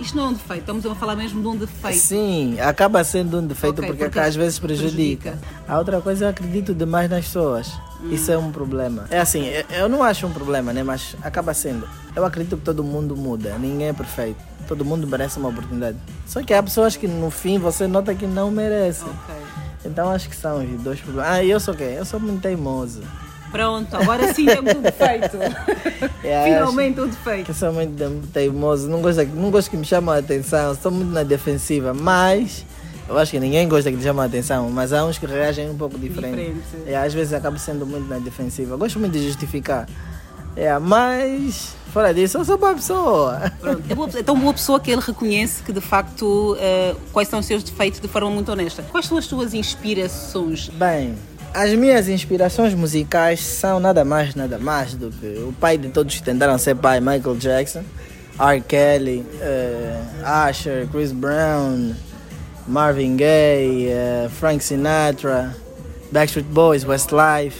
[0.02, 1.98] Isto não é um defeito, estamos a falar mesmo de um defeito.
[1.98, 5.38] Sim, acaba sendo um defeito Ok, porque, porque às vezes prejudica.
[5.68, 7.72] A outra coisa, eu acredito demais nas pessoas.
[8.10, 9.06] Isso é um problema.
[9.12, 10.82] É assim, eu- não acho um problema, né?
[10.82, 11.88] Mas acaba sendo.
[12.16, 14.42] Eu acredito que todo mundo muda, ninguém é perfeito.
[14.68, 15.98] Todo mundo merece uma oportunidade.
[16.26, 19.08] Só que há pessoas que no fim você nota que não merecem.
[19.86, 21.30] Então acho que são os dois problemas.
[21.32, 21.90] Ah, eu sou quem?
[21.94, 23.02] Eu sou muito teimoso.
[23.52, 25.38] Pronto, agora sim temos um defeito.
[26.24, 27.46] É, Finalmente um defeito.
[27.48, 30.92] Que sou muito te- teimoso, não gosto, não gosto que me chamem a atenção, estou
[30.92, 32.64] muito na defensiva, mas
[33.10, 35.70] eu acho que ninguém gosta que lhe chamem a atenção, mas há uns que reagem
[35.70, 36.36] um pouco diferente.
[36.36, 36.62] Diferente.
[36.90, 38.78] É, às vezes acabo sendo muito na defensiva.
[38.78, 39.88] Gosto muito de justificar.
[40.56, 43.52] É, mas fora disso, eu sou boa pessoa.
[43.60, 47.28] Pronto, é, boa, é tão boa pessoa que ele reconhece que de facto eh, quais
[47.30, 48.84] são os seus defeitos de forma muito honesta.
[48.92, 50.70] Quais são as tuas inspirações?
[50.70, 51.16] Bem,
[51.54, 56.16] as minhas inspirações musicais são nada mais, nada mais do que o pai de todos
[56.16, 57.84] que tentaram ser pai, Michael Jackson,
[58.40, 58.62] R.
[58.62, 61.94] Kelly, eh, Usher, Chris Brown,
[62.68, 65.56] Marvin Gaye, eh, Frank Sinatra,
[66.12, 67.60] Backstreet Boys, Westlife,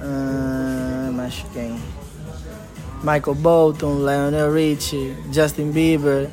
[0.00, 1.76] ah, mais quem?
[3.02, 6.30] Michael Bolton, Lionel Richie, Justin Bieber,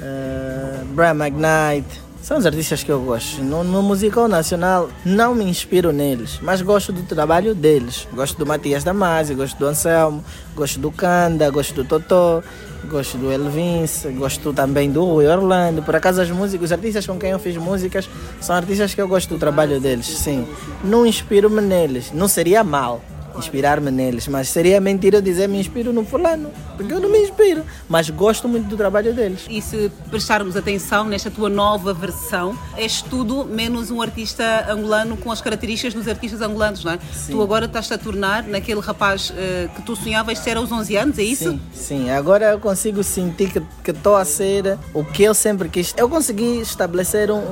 [0.00, 2.05] uh, McKnight.
[2.26, 3.40] São os artistas que eu gosto.
[3.40, 8.08] No, no musical nacional não me inspiro neles, mas gosto do trabalho deles.
[8.12, 12.42] Gosto do Matias Damasio, gosto do Anselmo, gosto do Kanda, gosto do Totó,
[12.90, 15.84] gosto do Elvins, gosto também do Rui Orlando.
[15.84, 18.10] Por acaso as músicas, os artistas com quem eu fiz músicas
[18.40, 20.48] são artistas que eu gosto do trabalho deles, sim.
[20.82, 23.00] Não inspiro-me neles, não seria mal
[23.38, 27.18] inspirar-me neles, mas seria mentira eu dizer me inspiro no fulano, porque eu não me
[27.22, 29.46] inspiro, mas gosto muito do trabalho deles.
[29.48, 35.30] E se prestarmos atenção nesta tua nova versão, és tudo menos um artista angolano com
[35.30, 36.98] as características dos artistas angolanos, não é?
[37.12, 37.32] Sim.
[37.32, 41.18] Tu agora estás-te a tornar naquele rapaz eh, que tu sonhavas ser aos 11 anos,
[41.18, 41.50] é isso?
[41.50, 42.10] Sim, sim.
[42.10, 43.50] Agora eu consigo sentir
[43.82, 45.94] que estou a ser o que eu sempre quis.
[45.96, 47.42] Eu consegui estabelecer um-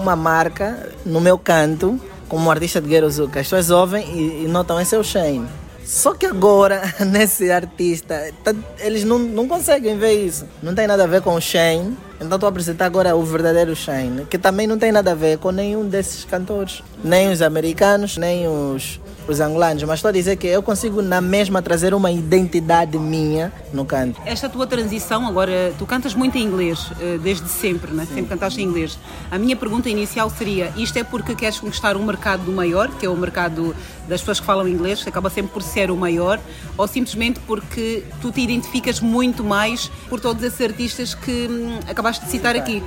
[0.00, 2.00] uma marca no meu canto
[2.32, 3.40] como artista de Guerozuca.
[3.40, 5.46] As pessoas ouvem e, e notam esse é o Shane.
[5.84, 10.46] Só que agora, nesse artista, tá- eles não, não conseguem ver isso.
[10.62, 11.94] Não tem nada a ver com o Shane.
[12.18, 15.36] Então estou a apresentar agora o verdadeiro Shane, que também não tem nada a ver
[15.36, 16.82] com nenhum desses cantores.
[17.04, 18.98] Nem os americanos, nem os,
[19.28, 19.82] os angolanos.
[19.84, 24.20] Mas estou a dizer que eu consigo na mesma trazer uma identidade minha no canto.
[24.24, 28.06] Esta tua transição, agora tu cantas muito em inglês, eh, desde sempre, né?
[28.06, 28.98] sempre cantaste em inglês.
[29.30, 33.08] A minha pergunta inicial seria: isto é porque queres conquistar um mercado maior, que é
[33.08, 33.74] o mercado
[34.08, 36.40] das pessoas que falam inglês, que acaba sempre por ser o maior,
[36.76, 42.24] ou simplesmente porque tu te identificas muito mais por todos esses artistas que hum, acabaste
[42.24, 42.82] de citar aqui?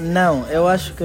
[0.00, 1.04] Não, eu acho que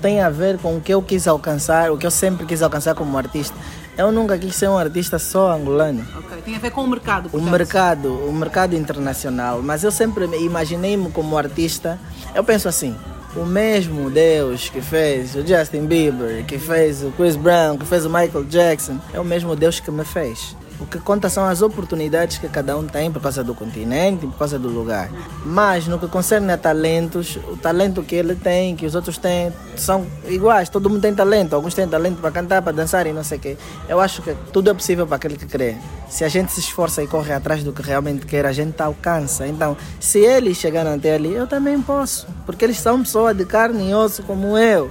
[0.00, 2.94] tem a ver com o que eu quis alcançar, o que eu sempre quis alcançar
[2.94, 3.56] como artista.
[4.00, 6.02] Eu nunca quis ser um artista só angolano.
[6.16, 7.26] Ok, Tem a ver com o mercado.
[7.26, 7.50] O portanto.
[7.50, 9.60] mercado, o mercado internacional.
[9.62, 11.98] Mas eu sempre me imaginei-me como artista.
[12.34, 12.96] Eu penso assim:
[13.36, 18.06] o mesmo Deus que fez o Justin Bieber, que fez o Chris Brown, que fez
[18.06, 20.56] o Michael Jackson, é o mesmo Deus que me fez.
[20.80, 24.38] O que conta são as oportunidades que cada um tem por causa do continente, por
[24.38, 25.10] causa do lugar.
[25.44, 29.52] Mas no que concerne a talentos, o talento que ele tem, que os outros têm,
[29.76, 30.70] são iguais.
[30.70, 31.54] Todo mundo tem talento.
[31.54, 33.56] Alguns têm talento para cantar, para dançar e não sei o quê.
[33.88, 35.76] Eu acho que tudo é possível para aquele que crê.
[36.08, 39.46] Se a gente se esforça e corre atrás do que realmente quer, a gente alcança.
[39.46, 42.26] Então, se eles chegaram até ali, eu também posso.
[42.46, 44.90] Porque eles são pessoas de carne e osso como eu.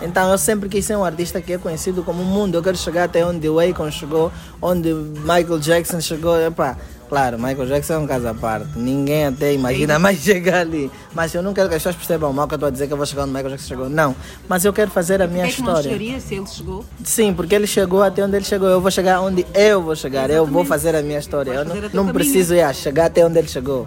[0.00, 2.54] Então eu sempre quis ser um artista que é conhecido como o mundo.
[2.54, 4.30] Eu quero chegar até onde o Akon chegou,
[4.60, 6.38] onde Michael Jackson chegou.
[6.38, 6.76] Epá,
[7.08, 8.66] claro, Michael Jackson é um caso à parte.
[8.76, 10.90] Ninguém até imagina mais chegar ali.
[11.14, 12.92] Mas eu não quero que as pessoas percebam mal que eu estou a dizer que
[12.92, 13.88] eu vou chegar onde Michael Jackson chegou.
[13.88, 14.14] Não.
[14.48, 15.82] Mas eu quero fazer a minha é que não história.
[15.90, 16.84] chegaria se ele chegou?
[17.04, 18.68] Sim, porque ele chegou até onde ele chegou.
[18.68, 20.28] Eu vou chegar onde eu vou chegar.
[20.30, 21.50] Eu vou fazer a minha história.
[21.52, 22.12] Eu não, o não caminho.
[22.14, 23.86] preciso ir chegar até onde ele chegou.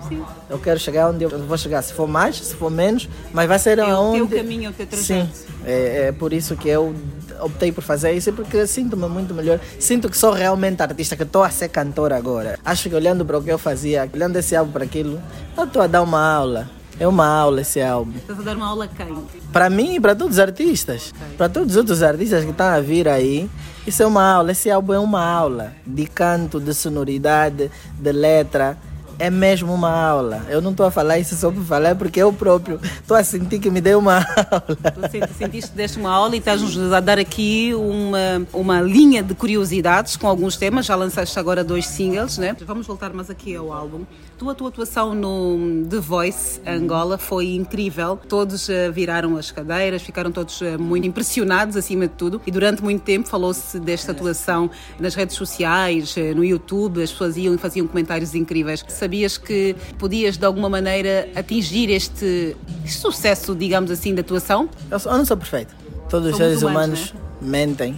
[0.50, 1.82] Eu quero chegar onde eu vou chegar.
[1.82, 4.28] Se for mais, se for menos, mas vai ser É o aonde.
[4.28, 5.28] teu caminho, é o teu trajeto.
[5.36, 6.96] Sim, é, é por isso que eu
[7.42, 9.60] optei por fazer isso, porque sinto-me muito melhor.
[9.80, 12.60] Sinto que sou realmente artista, que estou a ser cantor agora.
[12.64, 15.22] Acho que olhando para o que eu fazia, olhando esse álbum para aquilo,
[15.58, 16.70] eu estou a dar uma aula.
[17.00, 18.18] É uma aula esse álbum.
[18.18, 19.24] Estás a dar uma aula a quem?
[19.54, 21.14] Para mim e para todos os artistas.
[21.38, 23.50] Para todos os outros artistas que estão a vir aí,
[23.88, 24.52] isso é uma aula.
[24.52, 28.78] Esse álbum é uma aula de canto, de sonoridade, de letra.
[29.20, 30.46] É mesmo uma aula.
[30.48, 33.60] Eu não estou a falar isso só por falar, porque eu próprio estou a sentir
[33.60, 34.78] que me deu uma aula.
[34.94, 39.22] Tu senti- sentiste que deste uma aula e estás-nos a dar aqui uma, uma linha
[39.22, 40.86] de curiosidades com alguns temas.
[40.86, 42.56] Já lançaste agora dois singles, né?
[42.66, 44.06] Vamos voltar mais aqui ao álbum.
[44.40, 48.16] Tu, a tua atuação no The Voice Angola foi incrível.
[48.16, 52.42] Todos eh, viraram as cadeiras, ficaram todos eh, muito impressionados acima de tudo.
[52.48, 57.04] E durante muito tempo falou-se desta atuação nas redes sociais, eh, no YouTube.
[57.04, 58.86] As pessoas iam e faziam comentários incríveis.
[58.88, 62.56] Sabias que podias de alguma maneira atingir este
[62.88, 64.70] sucesso, digamos assim, da atuação?
[64.90, 65.76] Eu, sou- eu não sou perfeito.
[66.10, 67.94] Todos os seres humanos, humanos mentem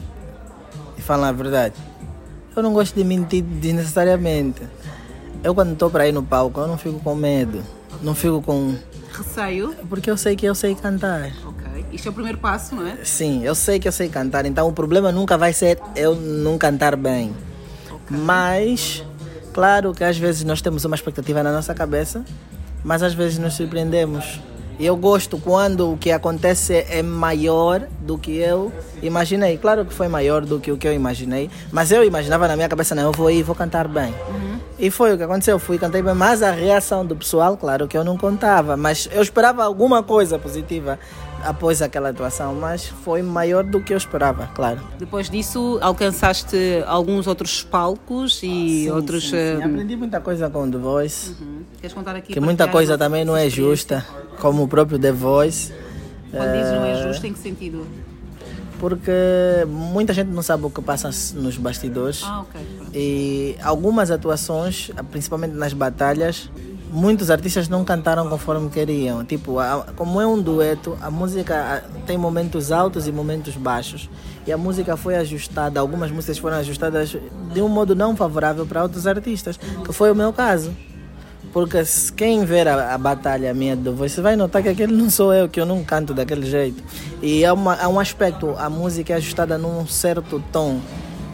[0.97, 1.75] e falam a verdade.
[2.55, 4.63] Eu não gosto de mentir desnecessariamente.
[5.43, 7.63] Eu quando estou para ir no palco, eu não fico com medo.
[8.01, 8.75] Não fico com...
[9.11, 9.75] Receio?
[9.89, 11.31] Porque eu sei que eu sei cantar.
[11.45, 11.85] Ok.
[11.91, 12.97] Isto é o primeiro passo, não é?
[13.03, 16.57] Sim, eu sei que eu sei cantar, então o problema nunca vai ser eu não
[16.57, 17.35] cantar bem.
[18.09, 19.03] Mas,
[19.51, 22.23] claro que às vezes nós temos uma expectativa na nossa cabeça,
[22.83, 24.39] mas às vezes nos surpreendemos.
[24.83, 28.71] Eu gosto quando o que acontece é maior do que eu
[29.03, 29.55] imaginei.
[29.55, 32.67] Claro que foi maior do que o que eu imaginei, mas eu imaginava na minha
[32.67, 34.11] cabeça, não, eu vou ir vou cantar bem.
[34.79, 37.95] E foi o que aconteceu, fui cantei bem, mas a reação do pessoal, claro que
[37.95, 40.97] eu não contava, mas eu esperava alguma coisa positiva
[41.45, 44.79] após aquela atuação, mas foi maior do que eu esperava, claro.
[44.99, 46.57] Depois disso, alcançaste
[46.87, 49.29] alguns outros palcos e outros.
[49.29, 49.63] Sim, eh, sim.
[49.63, 51.35] Aprendi muita coisa com The Voice,
[51.79, 52.33] Queres contar aqui?
[52.33, 54.05] que muita coisa também não é justa,
[54.39, 55.73] como o próprio The Voice.
[56.31, 57.85] Quando dizes não é Eh, justo, em que sentido?
[58.79, 59.11] Porque
[59.67, 62.23] muita gente não sabe o que passa nos bastidores.
[62.25, 62.61] Ah, ok.
[62.93, 66.49] E algumas atuações, principalmente nas batalhas,
[66.91, 69.23] muitos artistas não cantaram conforme queriam.
[69.23, 74.09] Tipo, a- como é um dueto, a música a- tem momentos altos e momentos baixos.
[74.45, 77.15] E a música foi ajustada, algumas músicas foram ajustadas
[77.53, 80.71] de um modo não favorável para outros artistas, que foi o meu caso.
[81.53, 81.77] Porque
[82.15, 85.49] quem ver a, a batalha minha do Voice vai notar que aquele não sou eu,
[85.49, 86.81] que eu não canto daquele jeito.
[87.21, 90.79] E há, uma, há um aspecto, a música é ajustada num certo tom,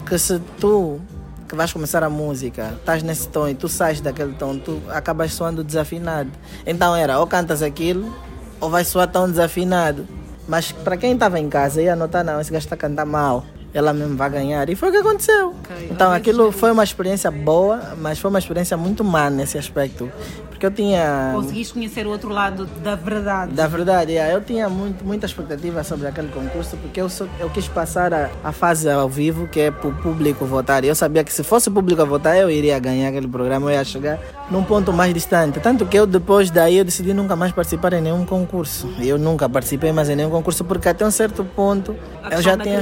[0.04, 1.00] que se tu
[1.48, 5.32] que vais começar a música, estás nesse tom e tu sais daquele tom, tu acabas
[5.32, 6.30] soando desafinado.
[6.66, 8.14] Então era, ou cantas aquilo,
[8.60, 10.06] ou vai soar tão desafinado.
[10.46, 13.44] Mas para quem estava em casa ia notar, não, esse gajo está a cantar mal.
[13.72, 14.68] Ela mesmo vai ganhar.
[14.68, 15.54] E foi o que aconteceu.
[15.90, 20.10] Então aquilo foi uma experiência boa, mas foi uma experiência muito má nesse aspecto.
[20.58, 21.30] Porque eu tinha.
[21.36, 23.52] Conseguiste conhecer o outro lado da verdade.
[23.52, 27.48] Da verdade, yeah, eu tinha muito, muita expectativa sobre aquele concurso, porque eu, só- eu
[27.48, 30.82] quis passar a, a fase ao vivo, que é para o público votar.
[30.84, 33.70] E eu sabia que se fosse o público a votar, eu iria ganhar aquele programa,
[33.70, 34.18] eu ia chegar
[34.50, 35.60] num ponto mais distante.
[35.60, 38.92] Tanto que eu, depois daí, eu decidi nunca mais participar em nenhum concurso.
[38.98, 41.94] Eu nunca participei mais em nenhum concurso, porque até um certo ponto
[42.24, 42.80] A eu já tinha.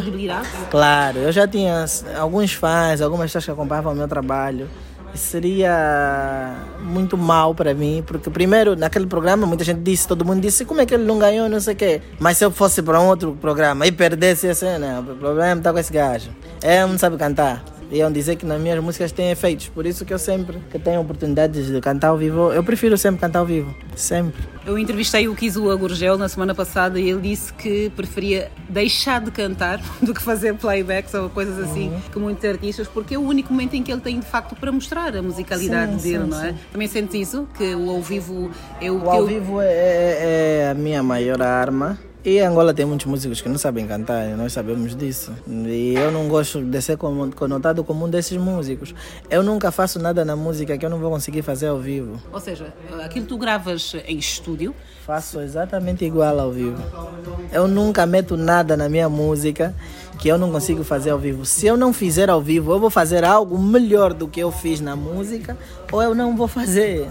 [0.70, 1.84] Claro, eu já tinha
[2.18, 4.66] alguns fãs, algumas pessoas que acompanhavam o meu trabalho.
[5.16, 10.64] Seria muito mal para mim, porque primeiro naquele programa muita gente disse, todo mundo disse,
[10.64, 12.02] como é que ele não ganhou, não sei o quê.
[12.18, 15.72] Mas se eu fosse para um outro programa e perdesse esse, não, o problema está
[15.72, 16.30] com esse gajo.
[16.62, 17.75] É, não sabe cantar.
[17.90, 21.00] Iam dizer que nas minhas músicas tem efeitos, por isso que eu sempre que tenho
[21.00, 24.42] oportunidades de cantar ao vivo, eu prefiro sempre cantar ao vivo, sempre.
[24.66, 29.30] Eu entrevistei o Kizua Gurgel na semana passada e ele disse que preferia deixar de
[29.30, 32.00] cantar do que fazer playbacks ou coisas assim Uhum.
[32.12, 34.72] que muitos artistas, porque é o único momento em que ele tem de facto para
[34.72, 36.48] mostrar a musicalidade Sim, dele, sim, não é?
[36.52, 36.58] sim.
[36.72, 37.46] Também sentes isso?
[37.56, 38.50] Que o ao vivo
[38.80, 41.96] é o O ao vivo é, é- é a minha maior arma.
[42.26, 45.32] E em Angola tem muitos músicos que não sabem cantar, nós sabemos disso.
[45.46, 48.92] E eu não gosto de ser conotado como um desses músicos.
[49.30, 52.20] Eu nunca faço nada na música que eu não vou conseguir fazer ao vivo.
[52.32, 52.74] Ou seja,
[53.04, 54.74] aquilo que tu gravas em estúdio,
[55.06, 56.82] Faço exatamente igual ao vivo.
[57.52, 59.72] Eu nunca meto nada na minha música
[60.18, 61.44] que eu não consigo fazer ao vivo.
[61.44, 64.80] Se eu não fizer ao vivo, eu vou fazer algo melhor do que eu fiz
[64.80, 65.56] na música
[65.92, 67.08] ou eu não vou fazer.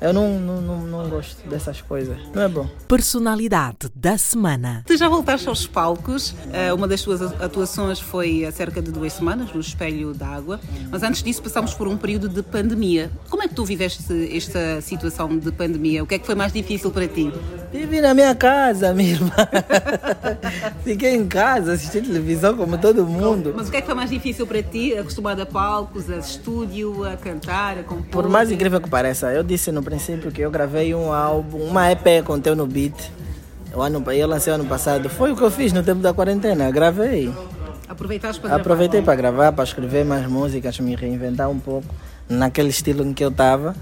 [0.00, 2.16] Eu não, não, não, não gosto dessas coisas.
[2.34, 2.68] Não é bom.
[2.88, 4.82] Personalidade da semana.
[4.86, 6.34] Tu já voltaste aos palcos.
[6.52, 10.60] Eh, Uma das tuas atuações foi há cerca de duas semanas, no Espelho d'Água.
[10.90, 13.10] Mas antes disso passámos por um período de pandemia.
[13.30, 14.02] Como é que tu viveste
[14.36, 16.02] esta situação de pandemia?
[16.02, 17.32] O que é que foi mais difícil para ti?
[17.72, 19.32] Vivi na minha casa, minha irmã.
[20.84, 23.52] Fiquei em casa, assisti televisão como todo mundo.
[23.56, 24.96] Mas o que é que foi mais difícil para ti?
[24.96, 28.22] Acostumado a palcos, a estúdio, a cantar, a compor?
[28.22, 31.92] Por mais incrível que pareça, eu disse no princípio que eu gravei um álbum, uma
[31.92, 33.12] EP com Teu no Beat.
[33.72, 35.08] O ano, eu lancei ano passado.
[35.08, 36.68] Foi o que eu fiz no tempo da quarentena.
[36.70, 37.32] Gravei.
[37.88, 38.60] Aproveitaste para gravar?
[38.60, 41.86] Aproveitei para gravar, para escrever mais músicas, me reinventar um pouco
[42.28, 43.76] naquele estilo em que eu estava.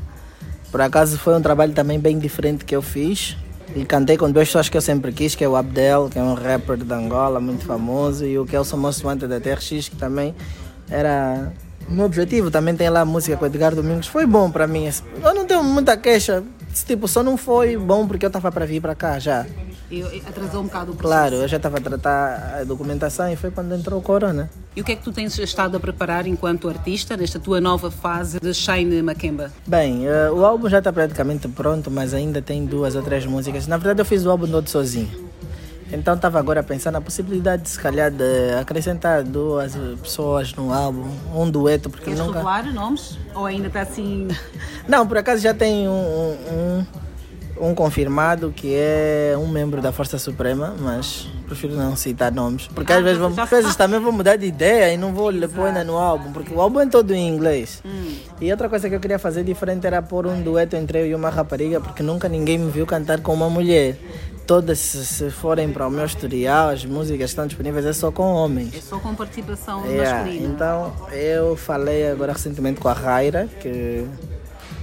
[0.71, 3.37] Por acaso foi um trabalho também bem diferente que eu fiz.
[3.75, 6.23] E cantei com duas pessoas que eu sempre quis, que é o Abdel, que é
[6.23, 10.35] um rapper de Angola, muito famoso, e o Kelson Moço Manta da TRX, que também
[10.91, 11.51] era
[11.89, 12.51] meu objetivo.
[12.51, 14.07] Também tem lá a música com o Edgar Domingos.
[14.07, 14.87] Foi bom para mim.
[14.87, 16.43] esse- Eu não tenho muita queixa.
[16.87, 19.45] Tipo, só não foi bom porque eu estava para vir para cá já.
[19.91, 21.21] E atrasou um bocado o processo.
[21.21, 24.49] Claro, eu já estava a tratar a documentação e foi quando entrou o Corona.
[24.75, 27.91] E o que é que tu tens estado a preparar enquanto artista nesta tua nova
[27.91, 29.53] fase de Shine Makemba?
[29.67, 33.67] Bem, eh, o álbum já está praticamente pronto, mas ainda tem duas ou três músicas.
[33.67, 35.11] Na verdade, eu fiz o álbum todo sozinho.
[35.93, 41.07] Então, estava agora a pensar na possibilidade, se calhar, de acrescentar duas pessoas no álbum,
[41.35, 42.39] um dueto, porque Queres nunca.
[42.39, 43.19] revelar nomes?
[43.35, 44.29] Ou ainda está assim...
[44.89, 46.87] Não, por acaso já tem um, um,
[47.69, 52.67] um, confirmado que é um membro da Força Suprema, mas prefiro não citar nomes.
[52.69, 55.67] Porque às vezes, às vezes também vou mudar de ideia e não vou lhe pôr
[55.67, 57.83] ainda no álbum, porque o álbum é todo em inglês.
[58.41, 61.15] E outra coisa que eu queria fazer diferente era pôr um dueto entre eu e
[61.15, 63.97] uma rapariga, porque nunca ninguém me viu cantar com uma mulher.
[64.47, 68.75] Todas, se, forem para o meu historial, as músicas estão disponíveis é só com homens.
[68.75, 70.49] É só com participação Yeah, masculina.
[70.49, 74.05] Então, eu falei agora recentemente com a Raira, que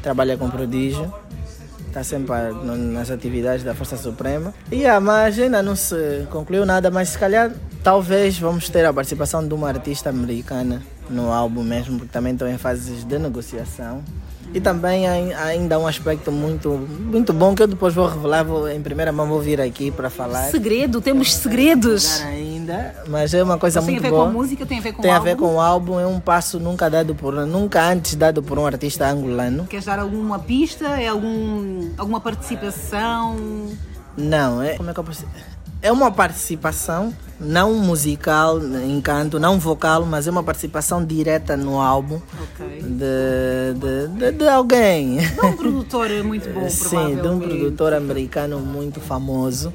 [0.01, 1.13] trabalha com prodígio,
[1.87, 2.33] está sempre
[2.93, 4.53] nas atividades da Força Suprema.
[4.71, 7.51] E a mas ainda não se concluiu nada, mas se calhar
[7.83, 12.47] talvez vamos ter a participação de uma artista americana no álbum mesmo, porque também estou
[12.47, 14.03] em fases de negociação.
[14.53, 18.43] E também ai- ainda há um aspecto muito, muito bom que eu depois vou revelar,
[18.43, 20.49] vou, em primeira mão vou vir aqui para falar.
[20.49, 22.21] Segredo, temos segredos.
[22.21, 24.25] ainda, mas é uma coisa Mas tem muito a ver boa.
[24.25, 25.25] com música, tem a ver com Tem a álbum?
[25.25, 28.65] ver com o álbum, é um passo nunca dado por nunca antes dado por um
[28.65, 29.65] artista angolano.
[29.67, 30.85] Queres dar alguma pista?
[30.99, 33.35] É algum, alguma participação?
[34.17, 35.25] Não, é como é que eu posso
[35.81, 41.79] é uma participação, não musical, em canto, não vocal, mas é uma participação direta no
[41.79, 42.19] álbum
[42.81, 45.17] de, de, de, de alguém.
[45.19, 49.73] De um produtor muito bom, Sim, de um produtor americano muito famoso.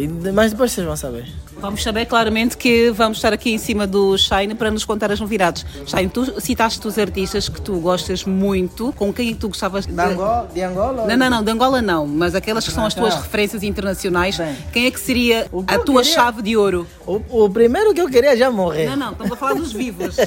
[0.00, 1.32] E de- mas depois vocês vão saber.
[1.58, 5.18] Vamos saber claramente que vamos estar aqui em cima do Shine para nos contar as
[5.18, 5.64] novidades.
[5.86, 9.92] Shine, tu citaste os artistas que tu gostas muito, com quem tu gostavas de...
[9.92, 10.50] De Angola?
[10.52, 11.06] De Angola?
[11.06, 13.20] Não, não, não, de Angola não, mas aquelas que são as Ah, tuas tá.
[13.22, 14.38] referências internacionais,
[14.72, 16.86] quem é que seria que a eu tua queria- chave de ouro?
[17.06, 18.86] O, o primeiro que eu queria já morrer.
[18.90, 20.16] Não, não, estamos a falar dos vivos.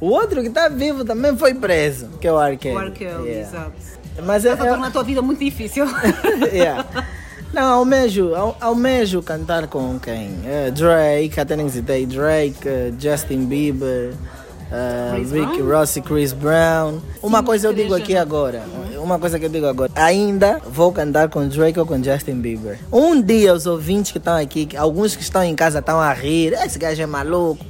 [0.00, 2.74] O outro que está vivo também foi preso, que é o Arquel.
[2.74, 3.72] O Arkel, exato.
[4.24, 5.86] Mas é, Estás a tornar a tua vida muito difícil.
[6.52, 6.84] yeah.
[7.52, 10.30] Não, almejo, al- almejo cantar com quem?
[10.44, 14.14] Eh, Drake, até nem citei Drake, eh, Justin Bieber,
[15.14, 15.60] Chris Rick?
[15.60, 16.98] Ross Chris Brown.
[17.22, 18.62] Uma coisa eu digo aqui agora,
[18.96, 22.78] uma coisa que eu digo agora, ainda vou cantar com Drake ou com Justin Bieber.
[22.90, 26.54] Um dia os ouvintes que estão aqui, alguns que estão em casa estão a rir,
[26.54, 27.62] esse gajo é maluco.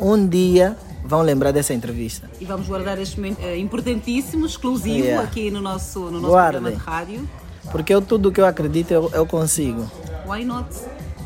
[0.00, 2.28] Um dia vão lembrar dessa entrevista.
[2.40, 5.22] E vamos guardar este momento eh, importantíssimo, exclusivo, Yeah.
[5.22, 6.60] aqui no nosso, no nosso Guardem.
[6.60, 7.28] programa de rádio.
[7.70, 9.90] Porque eu tudo que eu acredito eu, eu consigo.
[10.26, 10.68] Why not?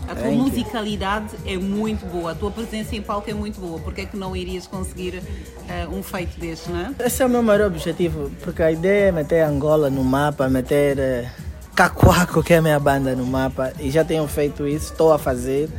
[0.09, 0.43] A tua Thank you.
[0.43, 3.79] musicalidade é muito boa, a tua presença em palco é muito boa.
[3.79, 5.23] Por que é que não irias conseguir
[5.69, 7.07] eh, um feito deste, não é?
[7.07, 10.99] Esse é o meu maior objetivo, porque a ideia é meter Angola no mapa, meter
[10.99, 11.31] eh,
[11.75, 15.19] Cacoaco, que é a minha banda, no mapa, e já tenho feito isso, estou a
[15.19, 15.71] fazer.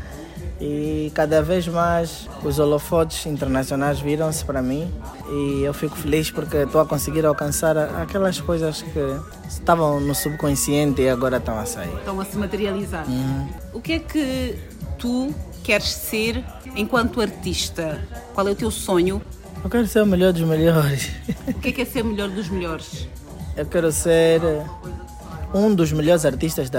[0.65, 4.90] E cada vez mais os holofotes internacionais viram-se para mim
[5.30, 11.02] e eu fico feliz porque estou a conseguir alcançar aquelas coisas que estavam no subconsciente
[11.02, 11.94] e agora estão a sair.
[11.98, 13.06] Estão a se materializar.
[13.10, 13.49] Uhum.
[13.73, 14.57] O que é que
[14.98, 15.35] tu
[15.65, 16.41] queres ser
[16.77, 17.99] enquanto artista?
[18.34, 19.22] Qual é o teu sonho?
[19.61, 21.11] Eu quero ser o melhor dos melhores.
[21.45, 23.06] O que é que é ser melhor dos melhores?
[23.57, 24.40] Eu quero ser
[25.53, 26.72] um dos melhores artistas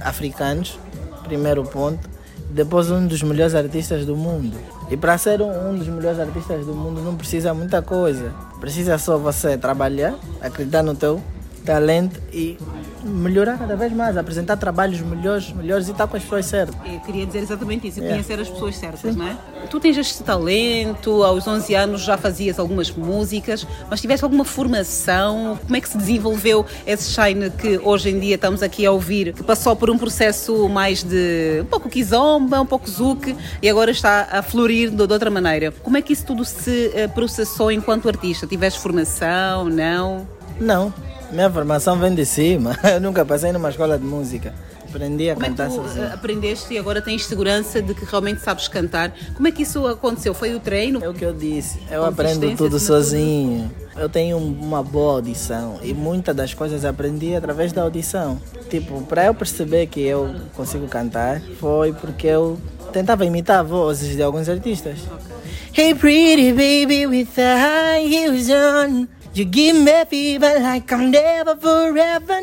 [0.00, 0.78] africanos,
[1.24, 2.15] primeiro ponto.
[2.50, 4.56] Depois um dos melhores artistas do mundo.
[4.90, 8.32] E para ser um, um dos melhores artistas do mundo não precisa muita coisa.
[8.60, 11.22] Precisa só você trabalhar, acreditar no teu
[11.66, 12.56] talento e
[13.04, 16.74] melhorar cada vez mais, apresentar trabalhos melhores, melhores e estar com as pessoas certas.
[16.86, 18.14] Eu queria dizer exatamente isso, Yeah.
[18.22, 19.36] conhecer as pessoas certas, não é?
[19.70, 25.58] Tu tens este talento, aos 11 anos já fazias algumas músicas, mas tiveste alguma formação?
[25.64, 29.32] Como é que se desenvolveu esse shine que hoje em dia estamos aqui a ouvir,
[29.32, 33.90] que passou por um processo mais de um pouco kizomba, um pouco zouk e agora
[33.90, 35.72] está a florir de, de outra maneira?
[35.82, 38.46] Como é que isso tudo se eh, processou enquanto artista?
[38.46, 40.26] Tiveste formação, não?
[40.60, 40.92] Não,
[41.32, 42.76] minha formação vem de cima.
[42.84, 44.54] Eu nunca passei numa escola de música.
[44.88, 46.04] Aprendi a Como é que cantar tu sozinho.
[46.04, 49.12] eh, aprendeste e agora tens segurança de que realmente sabes cantar?
[49.34, 50.32] Como é que isso aconteceu?
[50.32, 51.04] Foi o treino?
[51.04, 51.80] É o que eu disse.
[51.90, 53.70] Eu aprendo tudo sozinho.
[53.96, 58.40] Eu tenho uma boa audição e muitas das coisas aprendi através da audição.
[58.70, 62.58] Tipo, para eu perceber que eu consigo cantar, foi porque eu
[62.92, 64.98] tentava imitar vozes de alguns artistas.
[65.76, 69.06] Hey pretty baby with the high heels on
[69.36, 72.40] You give me fever like never forever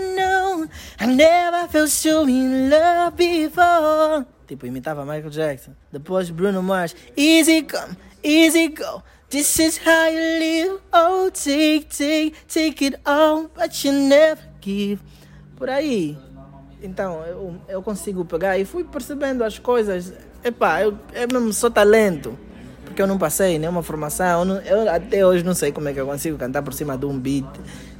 [0.99, 4.27] I never felt so in love before.
[4.45, 5.75] Tipo, imitava Michael Jackson.
[5.91, 6.93] Depois Bruno Mars.
[7.17, 9.01] Easy come, easy go.
[9.27, 10.81] This is how you live.
[10.93, 15.01] Oh, take, take, take it all But you never give.
[15.55, 16.15] Por aí.
[16.79, 20.13] Então, eu, eu consigo pegar e fui percebendo as coisas.
[20.43, 22.37] Epá, eu, é mesmo só talento.
[22.93, 24.43] Porque eu não passei nenhuma formação.
[24.63, 27.17] Eu, até hoje não sei como é que eu consigo cantar por cima de um
[27.17, 27.43] beat.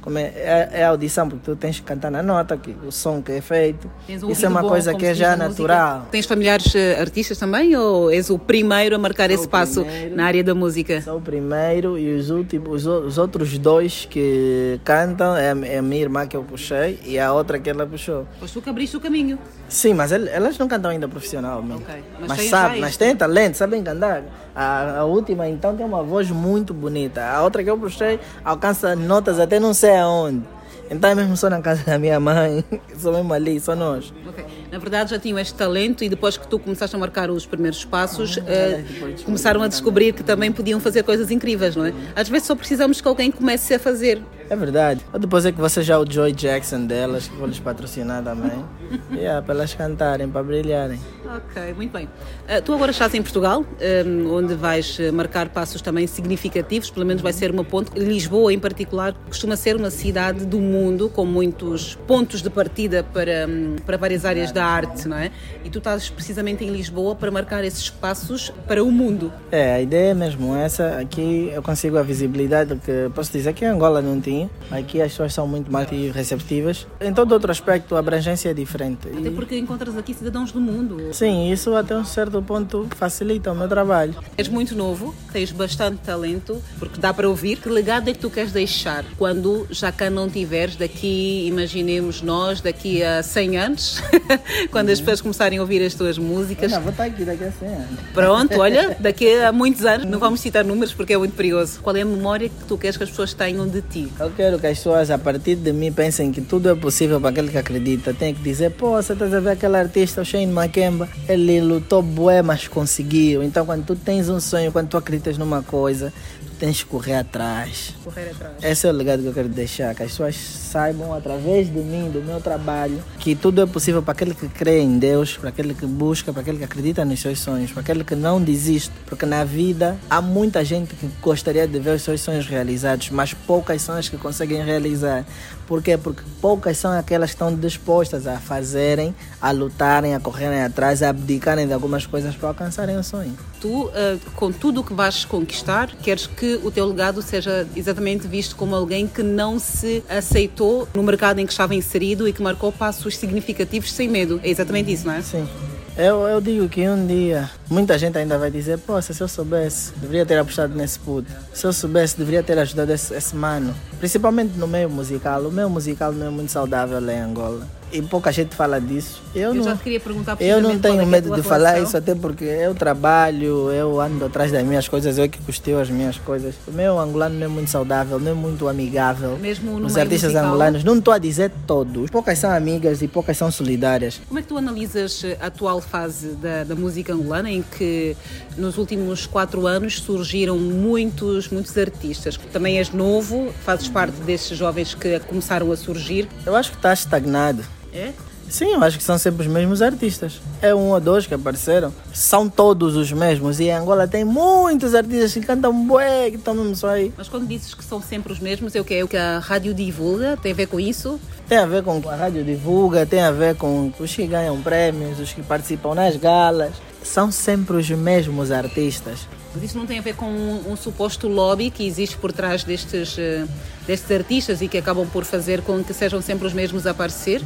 [0.00, 3.22] Como é, é, é audição, porque tu tens que cantar na nota, que, o som
[3.22, 3.90] que é feito.
[4.22, 6.06] Um Isso é uma bom, coisa que é já natural.
[6.12, 10.14] Tens familiares eh, artistas também ou és o primeiro a marcar esse passo primeiro.
[10.14, 11.00] na área da música?
[11.00, 15.78] Sou o primeiro e os, últimos, os, os outros dois que cantam é, a- é
[15.78, 18.26] a minha irmã que eu puxei e a outra que ela puxou.
[18.38, 19.38] Pois tu que abriste o caminho.
[19.70, 21.82] Sim, mas el- elas não cantam ainda profissionalmente.
[22.20, 24.22] Mas Mas, têm sabe, já mas têm talento, sabem cantar.
[24.54, 27.24] A, a última então tem uma voz muito bonita.
[27.24, 30.42] A outra que eu puxei alcança notas até não sei aonde.
[30.90, 32.62] Então é mesmo só na casa da minha mãe,
[32.96, 34.12] só mesmo ali, só nós.
[34.28, 34.44] Ok.
[34.74, 37.84] Na verdade já tinham este talento e depois que tu começaste a marcar os primeiros
[37.84, 38.84] passos, Ah, eh,
[39.24, 41.94] começaram a descobrir que também podiam fazer coisas incríveis, não é?
[42.16, 44.20] Às vezes só precisamos que alguém comece a fazer.
[44.50, 45.00] É verdade.
[45.12, 48.22] Ou depois é que você já é o Joy Jackson delas, que vou lhes patrocinar
[48.22, 48.64] também.
[49.14, 51.00] yeah, para elas cantarem, para brilharem.
[51.24, 52.08] Ok, muito bem.
[52.48, 57.06] Ah, tu agora estás em Portugal, ah, onde vais ah, marcar passos também significativos, pelo
[57.06, 57.96] menos vai ser uma ponte.
[57.98, 63.46] Lisboa, em particular, costuma ser uma cidade do mundo com muitos pontos de partida para,
[63.48, 65.30] hum, para várias áreas da arte, não é?
[65.64, 69.32] E tu estás precisamente em Lisboa para marcar esses passos para o mundo.
[69.50, 70.98] É, a ideia é mesmo essa.
[70.98, 74.50] Aqui eu consigo a visibilidade que posso dizer que em Angola não tinha.
[74.70, 76.86] Aqui as pessoas são muito mais receptivas.
[77.00, 79.08] Em todo outro aspecto, a abrangência é diferente.
[79.08, 81.12] Até porque encontras aqui cidadãos do mundo.
[81.12, 84.14] Sim, isso até um certo ponto facilita o meu trabalho.
[84.36, 87.56] És muito novo, tens bastante talento, porque dá para ouvir.
[87.56, 92.60] Que legado é que tu queres deixar quando já cá não tiveres daqui, imaginemos nós,
[92.60, 94.02] daqui a 100 anos,
[94.70, 96.70] quando as pessoas começarem a ouvir as tuas músicas?
[96.70, 98.00] Não, vou estar aqui daqui a 100 anos.
[98.12, 101.80] Pronto, olha, daqui a muitos anos, não vamos citar números porque é muito perigoso.
[101.80, 104.12] Qual é a memória que tu queres que as pessoas tenham de ti?
[104.18, 107.30] Eu quero que as pessoas, a partir de mim, pensem que tudo é possível para
[107.30, 108.12] aquele que acredita.
[108.12, 112.02] Tem que dizer, pô, você está a ver aquele artista, o Shane Makemba, ele lutou
[112.02, 113.42] bué, mas conseguiu.
[113.42, 116.12] Então, quando tu tens um sonho, quando tu acreditas numa coisa,
[116.54, 117.94] tens que correr atrás.
[118.02, 118.54] Correr atrás.
[118.62, 122.10] Esse é o legado que eu quero deixar, que as pessoas saibam, através de mim,
[122.10, 125.74] do meu trabalho, que tudo é possível para aquele que crê em Deus, para aquele
[125.74, 128.92] que busca, para aquele que acredita nos seus sonhos, para aquele que não desiste.
[129.06, 133.34] Porque na vida há muita gente que gostaria de ver os seus sonhos realizados, mas
[133.34, 135.24] poucas são as que conseguem realizar.
[135.66, 135.96] Por quê?
[135.96, 141.08] Porque poucas são aquelas que estão dispostas a fazerem, a lutarem, a correrem atrás, a
[141.08, 143.36] abdicarem de algumas coisas para alcançarem o sonho.
[143.60, 143.90] Tu, uh,
[144.34, 148.74] com tudo o que vais conquistar, queres que o teu legado seja exatamente visto como
[148.74, 153.16] alguém que não se aceitou no mercado em que estava inserido e que marcou passos
[153.16, 154.40] significativos sem medo.
[154.42, 155.22] É exatamente isso, não é?
[155.22, 155.48] Sim.
[155.96, 159.92] Eu, eu digo que um dia muita gente ainda vai dizer: Poxa, se eu soubesse,
[159.96, 161.30] deveria ter apostado nesse puto.
[161.52, 163.72] Se eu soubesse, deveria ter ajudado esse, esse mano.
[164.00, 165.42] Principalmente no meio musical.
[165.42, 167.64] O meio musical não é muito saudável lá em Angola.
[167.94, 169.22] E pouca gente fala disso.
[169.32, 171.42] Eu, Eu não, já te queria perguntar eu não é tenho é a medo de
[171.42, 175.78] falar isso, até porque eu trabalho, eu ando atrás das minhas coisas, eu que custeio
[175.78, 176.56] as minhas coisas.
[176.66, 179.38] O meu angolano não é muito saudável, não é muito amigável.
[179.38, 180.44] Mesmo Os artistas musical?
[180.48, 182.10] angolanos, não estou a dizer todos.
[182.10, 184.20] Poucas são amigas e poucas são solidárias.
[184.26, 188.16] Como é que tu analisas a atual fase da, da música angolana em que
[188.56, 192.36] nos últimos quatro anos surgiram muitos, muitos artistas?
[192.52, 196.28] Também és novo, fazes parte destes jovens que começaram a surgir.
[196.44, 197.62] Eu acho que está estagnado.
[197.94, 198.12] É?
[198.48, 200.40] Sim, eu acho que são sempre os mesmos artistas.
[200.60, 201.92] É um ou dois que apareceram.
[202.12, 203.58] São todos os mesmos.
[203.58, 207.12] E em Angola tem muitos artistas que cantam bué, que estão mesmo só aí.
[207.16, 209.38] Mas quando dizes que são sempre os mesmos, é o que, é o que a
[209.38, 210.36] rádio divulga?
[210.36, 211.18] Tem a ver com isso?
[211.48, 215.20] Tem a ver com a rádio divulga, tem a ver com os que ganham prêmios,
[215.20, 216.72] os que participam nas galas.
[217.02, 219.26] São sempre os mesmos artistas.
[219.54, 222.64] Mas isso não tem a ver com um, um suposto lobby que existe por trás
[222.64, 223.46] destes, eh,
[223.86, 227.42] destes artistas e que acabam por fazer com que sejam sempre os mesmos a aparecer?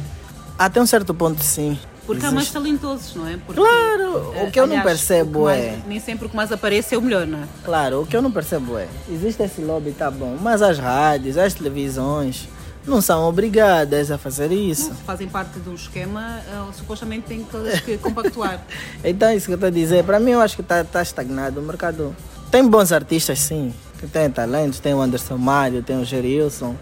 [0.59, 1.79] Até um certo ponto, sim.
[2.05, 2.35] Porque há Existe.
[2.35, 3.37] mais talentosos, não é?
[3.37, 6.25] Porque, Claro, eh, o que eu não aliás, percebo o que mais- é- Nem sempre
[6.25, 7.43] o que mais aparece é o melhor, não é?
[7.63, 11.37] Claro, o que eu não percebo é, existe esse lobby, tá bom, mas as rádios,
[11.37, 12.49] as televisões
[12.85, 14.89] não são obrigadas a fazer isso.
[14.89, 18.59] Não, fazem parte de um esquema, eh, supostamente têm todas que compactuar.
[19.03, 21.61] Então, isso que eu estou a dizer, para mim eu acho que está tá estagnado
[21.61, 22.13] o mercado.
[22.51, 26.75] Tem bons artistas, sim, que têm talentos, tem o Anderson Mário, tem o Gerilson,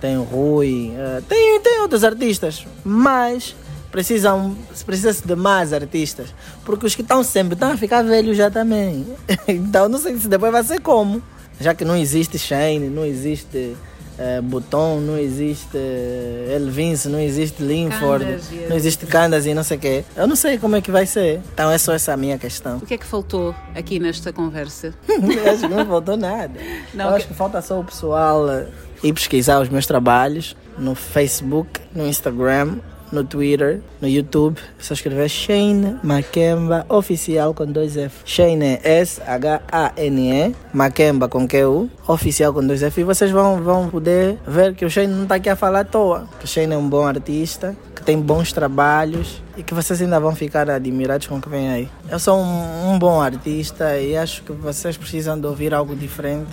[0.00, 3.54] tem o Rui, eh, tem, tem outros artistas, mas
[3.90, 6.28] precisam, precisa de mais artistas,
[6.64, 9.06] porque os que estão sempre estão a ficar velhos já também.
[9.48, 11.22] Então, não sei se depois vai ser como,
[11.60, 13.74] já que não existe Shane, não existe
[14.18, 19.62] eh, Button, não existe eh, Elvince, não existe Linford, Candas não existe Candas e não
[19.64, 20.04] sei o quê.
[20.14, 21.40] Eu não sei como é que vai ser.
[21.54, 22.76] Então é só essa a minha questão.
[22.78, 24.92] O que é que faltou aqui nesta conversa?
[25.50, 26.52] acho que não faltou nada.
[26.92, 28.46] Não, Eu que- acho que falta só o pessoal
[29.02, 32.76] ir pesquisar os meus trabalhos no Facebook, no Instagram,
[33.12, 34.58] no Twitter, no YouTube.
[34.78, 38.20] É só escrever Shane Makemba Oficial com dois F.
[38.24, 43.00] Shane é S-H-A-N-E, Makemba com Q-U, Oficial com dois F.
[43.00, 45.84] E vocês vão, vão poder ver que o Shane não está aqui a falar à
[45.84, 46.28] toa.
[46.38, 50.20] Que o Shane é um bom artista, que tem bons trabalhos e que vocês ainda
[50.20, 51.88] vão ficar admirados com o que vem aí.
[52.10, 56.50] Eu sou um, um bom artista e acho que vocês precisam de ouvir algo diferente.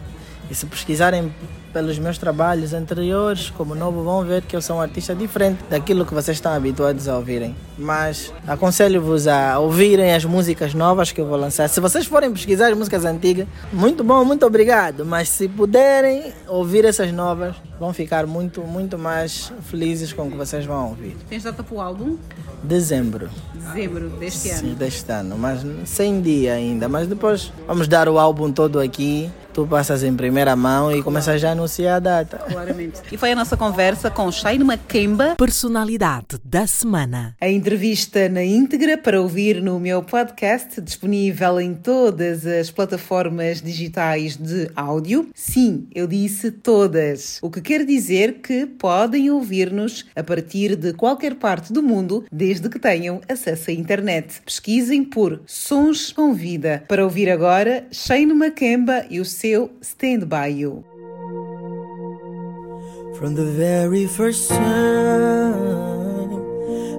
[0.49, 1.34] E se pesquisarem
[1.76, 6.06] pelos meus trabalhos anteriores, como novo, vão ver que eu sou um artista diferente daquilo
[6.06, 7.53] que vocês estão habituados a ouvirem.
[7.77, 11.68] Mas aconselho-vos a ouvirem as músicas novas que eu vou lançar.
[11.68, 15.06] Se vocês forem pesquisar as músicas antigas, muito bom, muito obrigado.
[15.06, 20.38] Mas se puderem ouvir essas novas, vão ficar muito, muito mais felizes com o que
[20.38, 21.18] vocês vão ouvir.
[21.27, 22.18] Tens data para o álbum?
[22.64, 23.30] Dezembro.
[23.56, 24.76] Dezembro deste Sim, ano.
[24.76, 26.88] deste ano, mas sem dia ainda.
[26.90, 29.30] Mas depois vamos dar o álbum todo aqui.
[29.53, 32.40] Tu passas em primeira mão e começas já a anunciar a data.
[32.40, 32.99] Claramente.
[33.10, 35.36] E foi a nossa conversa com Shane Makemba.
[35.38, 37.38] Personalidade da semana.
[37.40, 44.36] A entrevista na íntegra para ouvir no meu podcast, disponível em todas as plataformas digitais
[44.36, 45.30] de áudio.
[45.34, 47.40] Sim, eu disse todas.
[47.41, 52.68] O que quer dizer que podem ouvir-nos a partir de qualquer parte do mundo, desde
[52.68, 54.41] que tenham acesso à internet.
[54.45, 56.84] Pesquisem por Sons com Vida.
[56.88, 60.84] Para ouvir agora, Shane Makemba e o seu Stand By You.
[63.15, 64.65] From the very first time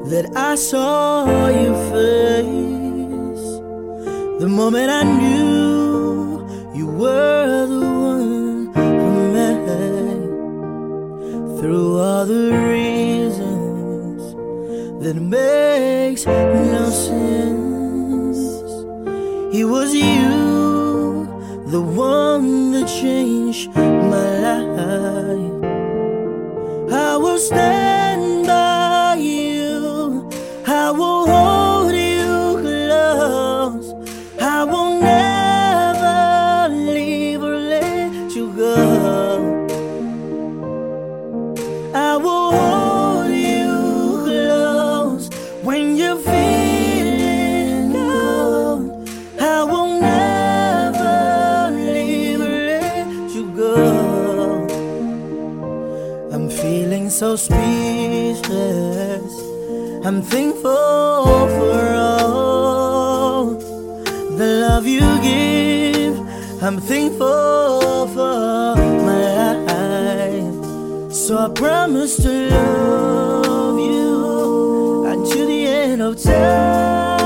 [0.09, 3.61] that I saw your face,
[4.41, 8.91] the moment I knew you were the one for
[9.35, 9.51] me.
[11.61, 13.16] Through all the reasons
[15.01, 18.39] that makes no sense,
[19.55, 21.27] it was you,
[21.67, 25.65] the one that changed my life.
[26.93, 30.29] I will stand by you.
[30.67, 31.56] I will hold
[57.17, 58.45] so speechless.
[60.05, 63.55] I'm thankful for all
[64.37, 66.15] the love you give.
[66.63, 68.77] I'm thankful for
[69.09, 71.11] my life.
[71.11, 77.26] So I promise to love you until the end of time.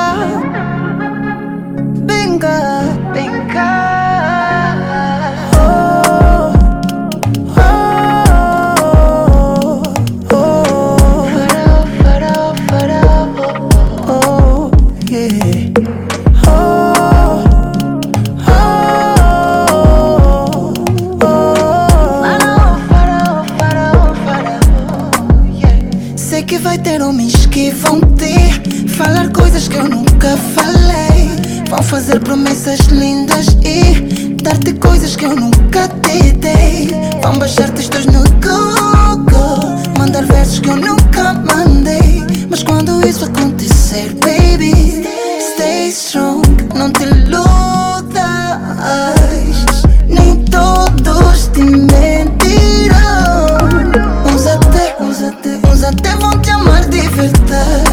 [55.83, 57.90] até, vão te amar de verdade.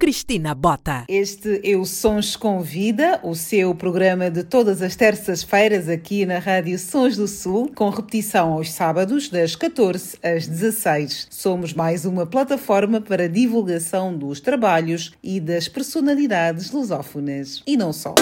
[0.00, 1.04] Cristina Bota.
[1.06, 6.78] Este é o Sons Convida, o seu programa de todas as terças-feiras aqui na Rádio
[6.78, 11.26] Sons do Sul, com repetição aos sábados das 14 às 16.
[11.28, 17.62] Somos mais uma plataforma para divulgação dos trabalhos e das personalidades lusófonas.
[17.66, 18.14] E não só.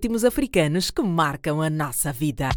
[0.00, 2.48] ritmos africanos que marcam a nossa vida.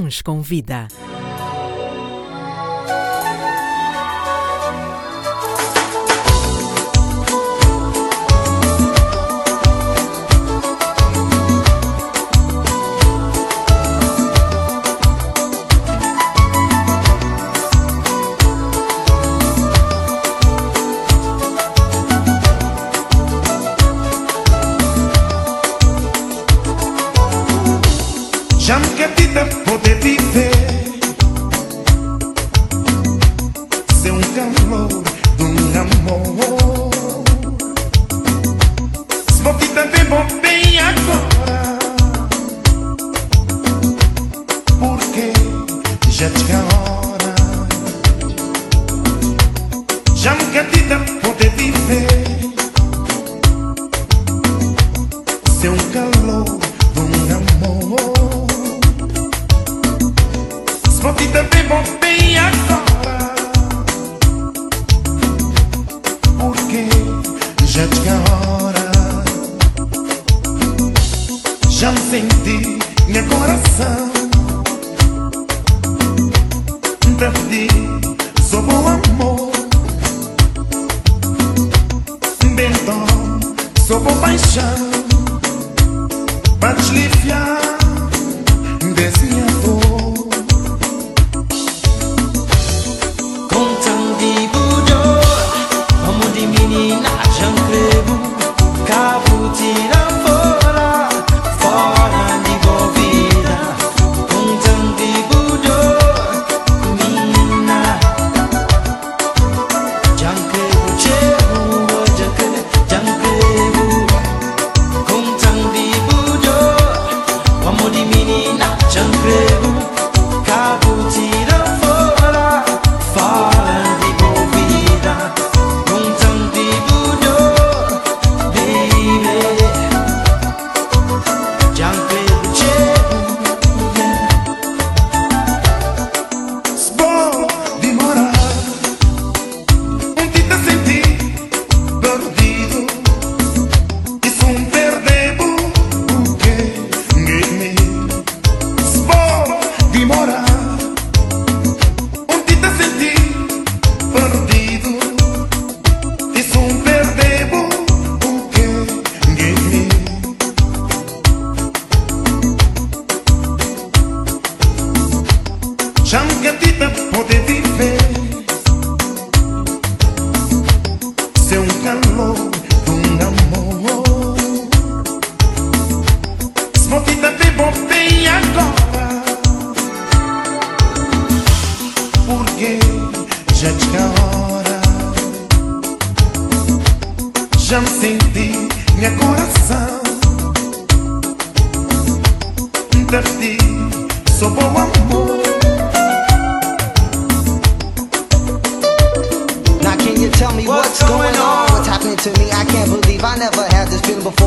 [0.00, 0.22] Convida.
[0.22, 0.88] com Vida.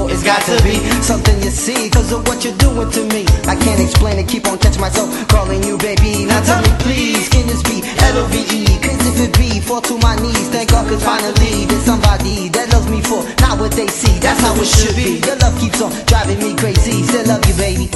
[0.10, 3.26] It's got to be something you see, cause of what you're doing to me.
[3.48, 6.26] I can't explain it, keep on catching myself calling you baby.
[6.26, 8.66] Now tell me please, can this be L-O-V-E?
[8.80, 12.72] Cause if it be, fall to my knees, thank God cause finally there's somebody that
[12.72, 15.20] loves me for not what they see, that's how it should be.
[15.26, 17.90] Your love keeps on driving me crazy, still love you baby.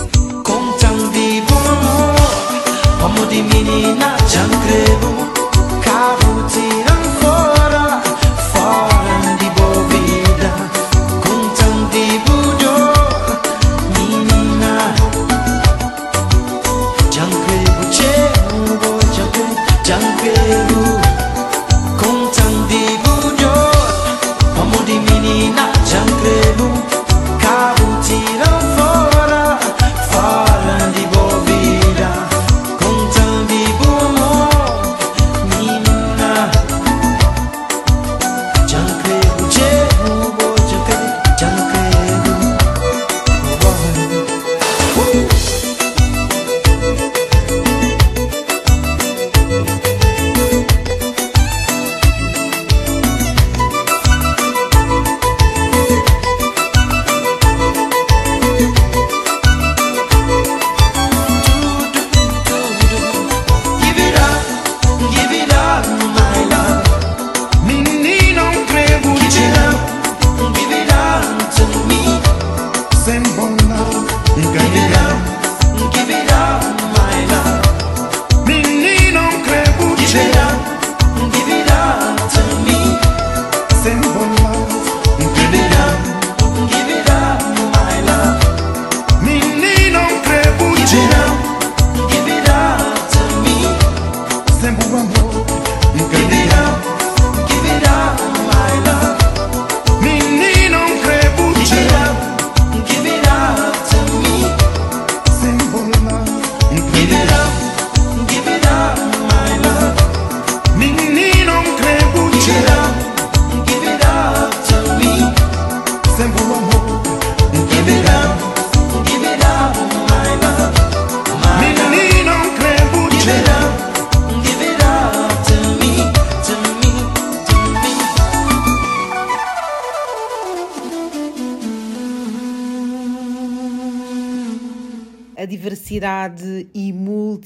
[5.84, 6.86] Kavutina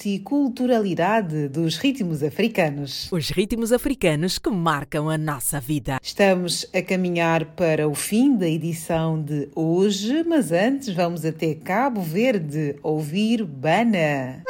[0.02, 3.08] multiculturalidade dos ritmos africanos.
[3.12, 6.00] Os ritmos africanos que marcam a nossa vida.
[6.02, 12.02] Estamos a caminhar para o fim da edição de hoje, mas antes vamos até Cabo
[12.02, 14.42] Verde ouvir Bana.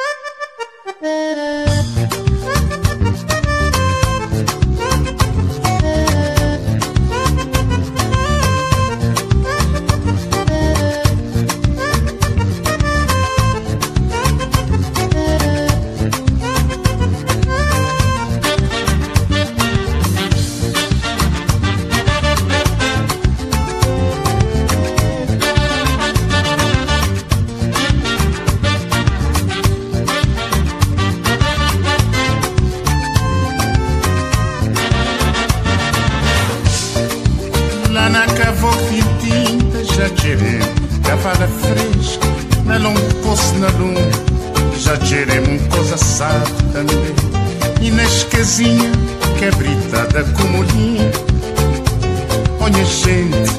[52.82, 53.52] Olha gente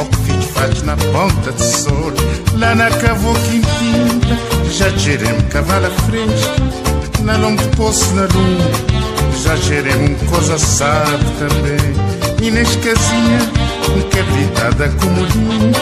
[0.00, 2.12] O que filho faz na ponta de sol
[2.58, 4.36] Lá na cavoca tinta
[4.68, 8.94] Já tirei cavala fresca Na longo poço na lua
[9.44, 12.40] já gerei um coisa assado também.
[12.40, 13.42] E nas casinhas
[14.10, 15.72] cabritada com molhinho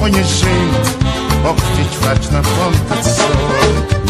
[0.00, 0.96] Olha gente,
[1.44, 4.03] ó que fiz faz na ponta de sol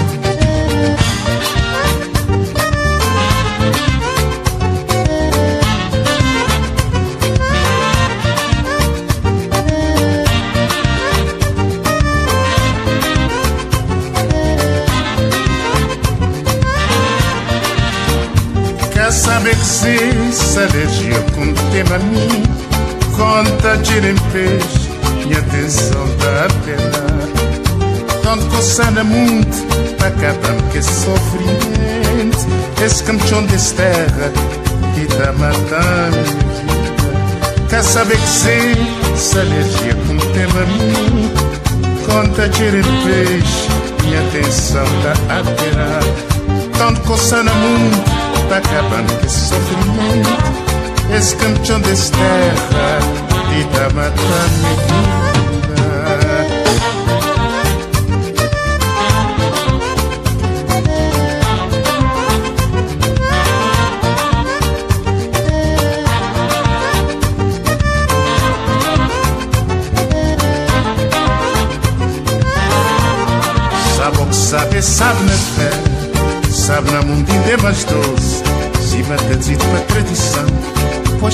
[19.52, 19.98] Se
[20.32, 22.42] se alergia com tema mim.
[23.14, 24.00] Conta de
[24.32, 24.90] peixe
[25.28, 29.66] e atenção da pena Quando coçando muito
[29.96, 32.38] para acabar que sofrimento
[32.84, 34.32] Esse campeão dessa terra
[34.94, 36.16] que tá matando.
[36.64, 38.74] Minha Quer saber que se
[39.14, 41.30] se alergia com tema mim.
[42.06, 42.70] Conta de
[43.04, 43.68] peixe
[44.04, 45.14] e atenção da
[45.44, 46.00] pena
[46.78, 50.54] Quando coçando muito para acabar que sofrimento
[51.16, 52.98] esse campeão dessa terra
[53.58, 55.24] e tá matando
[74.32, 75.70] Sabe sabe, na fé.
[76.50, 77.84] Sabe na mundinha é mais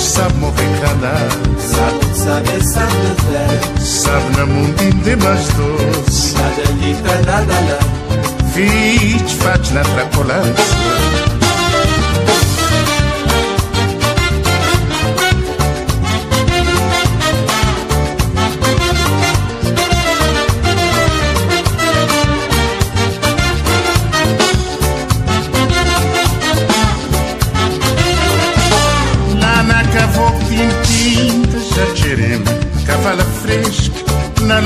[0.01, 2.93] Pois sabe morrer calado Sabe, sabe, sabe
[3.29, 6.35] fé Sabe na mundinha é mais doce.
[6.37, 7.79] Nada lita, nada lá
[8.55, 11.40] Vite, faz na tracolância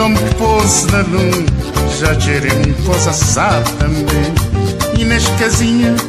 [0.05, 1.45] lomba que pôs na lua
[1.99, 4.35] Já tiremos coisa assada também.
[4.99, 6.01] E nas casinhas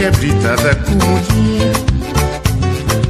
[0.00, 1.72] cabritada com molhinho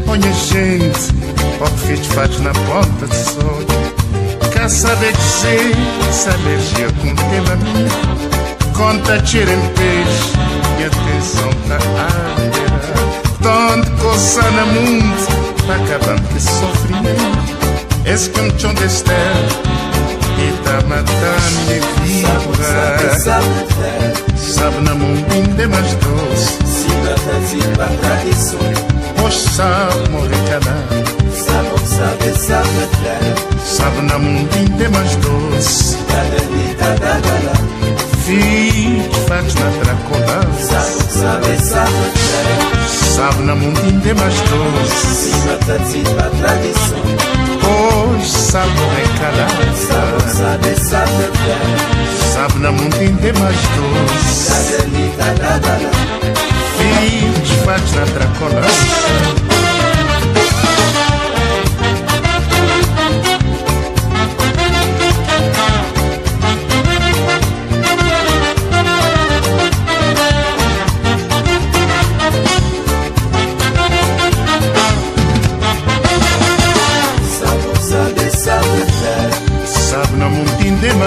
[0.06, 1.12] Olha gente,
[1.60, 3.60] ó que fiz faz na ponta de sol
[4.52, 5.76] Quer saber dizer
[6.12, 8.72] se alergia com tema minha?
[8.74, 10.32] Conta tirem peixe
[10.78, 12.68] e atenção da área
[13.42, 15.28] Tanto coça na mundo
[15.68, 19.77] Acabando que sofrimento Esse campeão desse terra
[20.38, 27.16] E tá matando minha vida Sabe, sabe fé Sabe na mundinha é mais doce Siga,
[27.46, 28.60] siga a tradição
[29.16, 33.18] Pois sabe morrer calado Sabe, sabe, sabe fé
[33.64, 37.58] Sabe na mundinha é mais doce Nada lita, nada lá
[48.50, 49.58] Sabe, mundinha é mais doce
[49.90, 51.24] Siga, siga a tradição Pois sabe Sabe, sabe,
[52.32, 54.50] sabe na mundinha é mais doce
[55.38, 55.90] lá
[56.78, 59.67] Filho faz na tracolância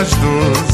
[0.02, 0.71] Sabe, sabe,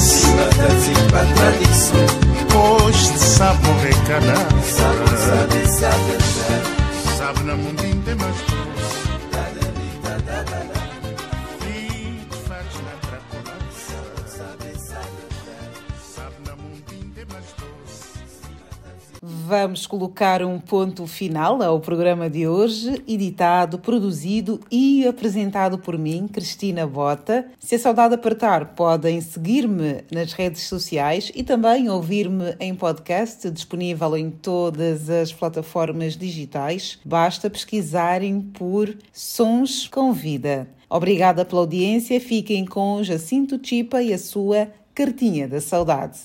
[19.77, 26.27] Vamos colocar um ponto final ao programa de hoje, editado, produzido e apresentado por mim,
[26.27, 27.45] Cristina Bota.
[27.59, 34.17] Se a saudade apertar, podem seguir-me nas redes sociais e também ouvir-me em podcast, disponível
[34.17, 36.97] em todas as plataformas digitais.
[37.05, 40.67] Basta pesquisarem por Sons com Vida.
[40.89, 42.19] Obrigada pela audiência.
[42.19, 46.17] Fiquem com Jacinto Chipa e a sua Cartinha da Saudade.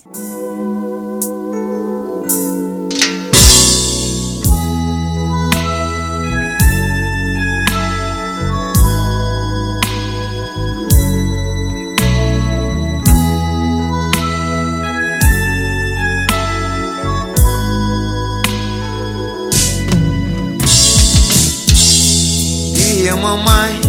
[23.02, 23.80] Dia mamãe,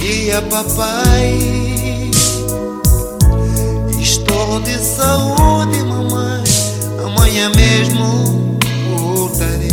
[0.00, 2.10] dia papai.
[4.00, 6.42] Estou de saúde, mamãe.
[7.04, 8.58] Amanhã mesmo
[8.96, 9.68] voltarei.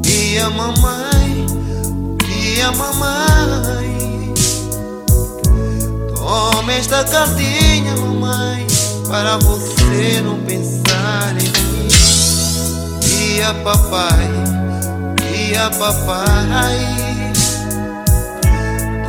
[0.00, 1.46] Dia mamãe,
[2.24, 4.32] dia mamãe.
[6.14, 8.64] Toma esta cartinha, mamãe,
[9.08, 11.88] para você não pensar em mim.
[13.00, 14.30] Dia papai,
[15.18, 17.13] dia papai.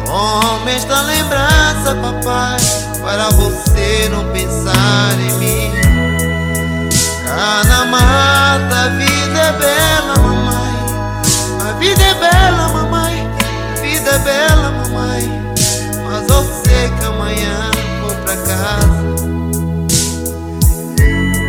[0.06, 2.57] Toma esta lembrança, papai,
[3.02, 5.72] para você não pensar em mim.
[7.26, 10.76] Cá na mata, a vida é bela, mamãe.
[11.68, 13.30] A vida é bela, mamãe.
[13.41, 15.53] A vida é bela, mamãe.
[16.03, 17.72] Mas eu sei que amanhã
[18.02, 19.06] vou pra casa.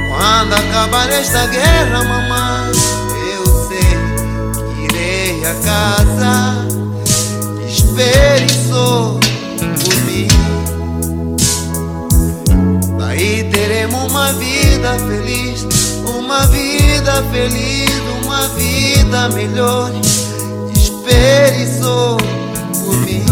[0.09, 2.73] Quando acabar esta guerra, mamãe,
[3.35, 6.86] eu sei que irei a casa
[8.69, 9.19] só
[9.83, 10.29] por mim.
[12.99, 15.67] Daí teremos uma vida feliz,
[16.05, 17.91] uma vida feliz,
[18.25, 19.91] uma vida melhor.
[20.75, 22.17] Espere só
[22.85, 23.25] por mim.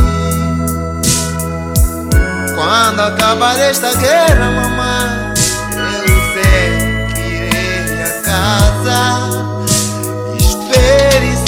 [2.54, 5.34] Quando acabar esta guerra, mamãe,
[6.08, 9.34] eu sei que irei a casa.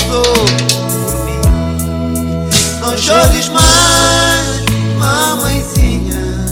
[0.09, 0.46] Só
[2.97, 4.65] não chores mais,
[4.99, 6.47] mamãezinha.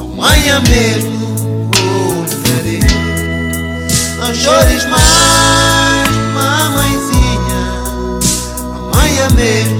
[0.00, 2.80] Amanhã mesmo voltarei.
[4.18, 7.62] Não chores mais, mamãezinha.
[8.74, 9.79] Amanhã mesmo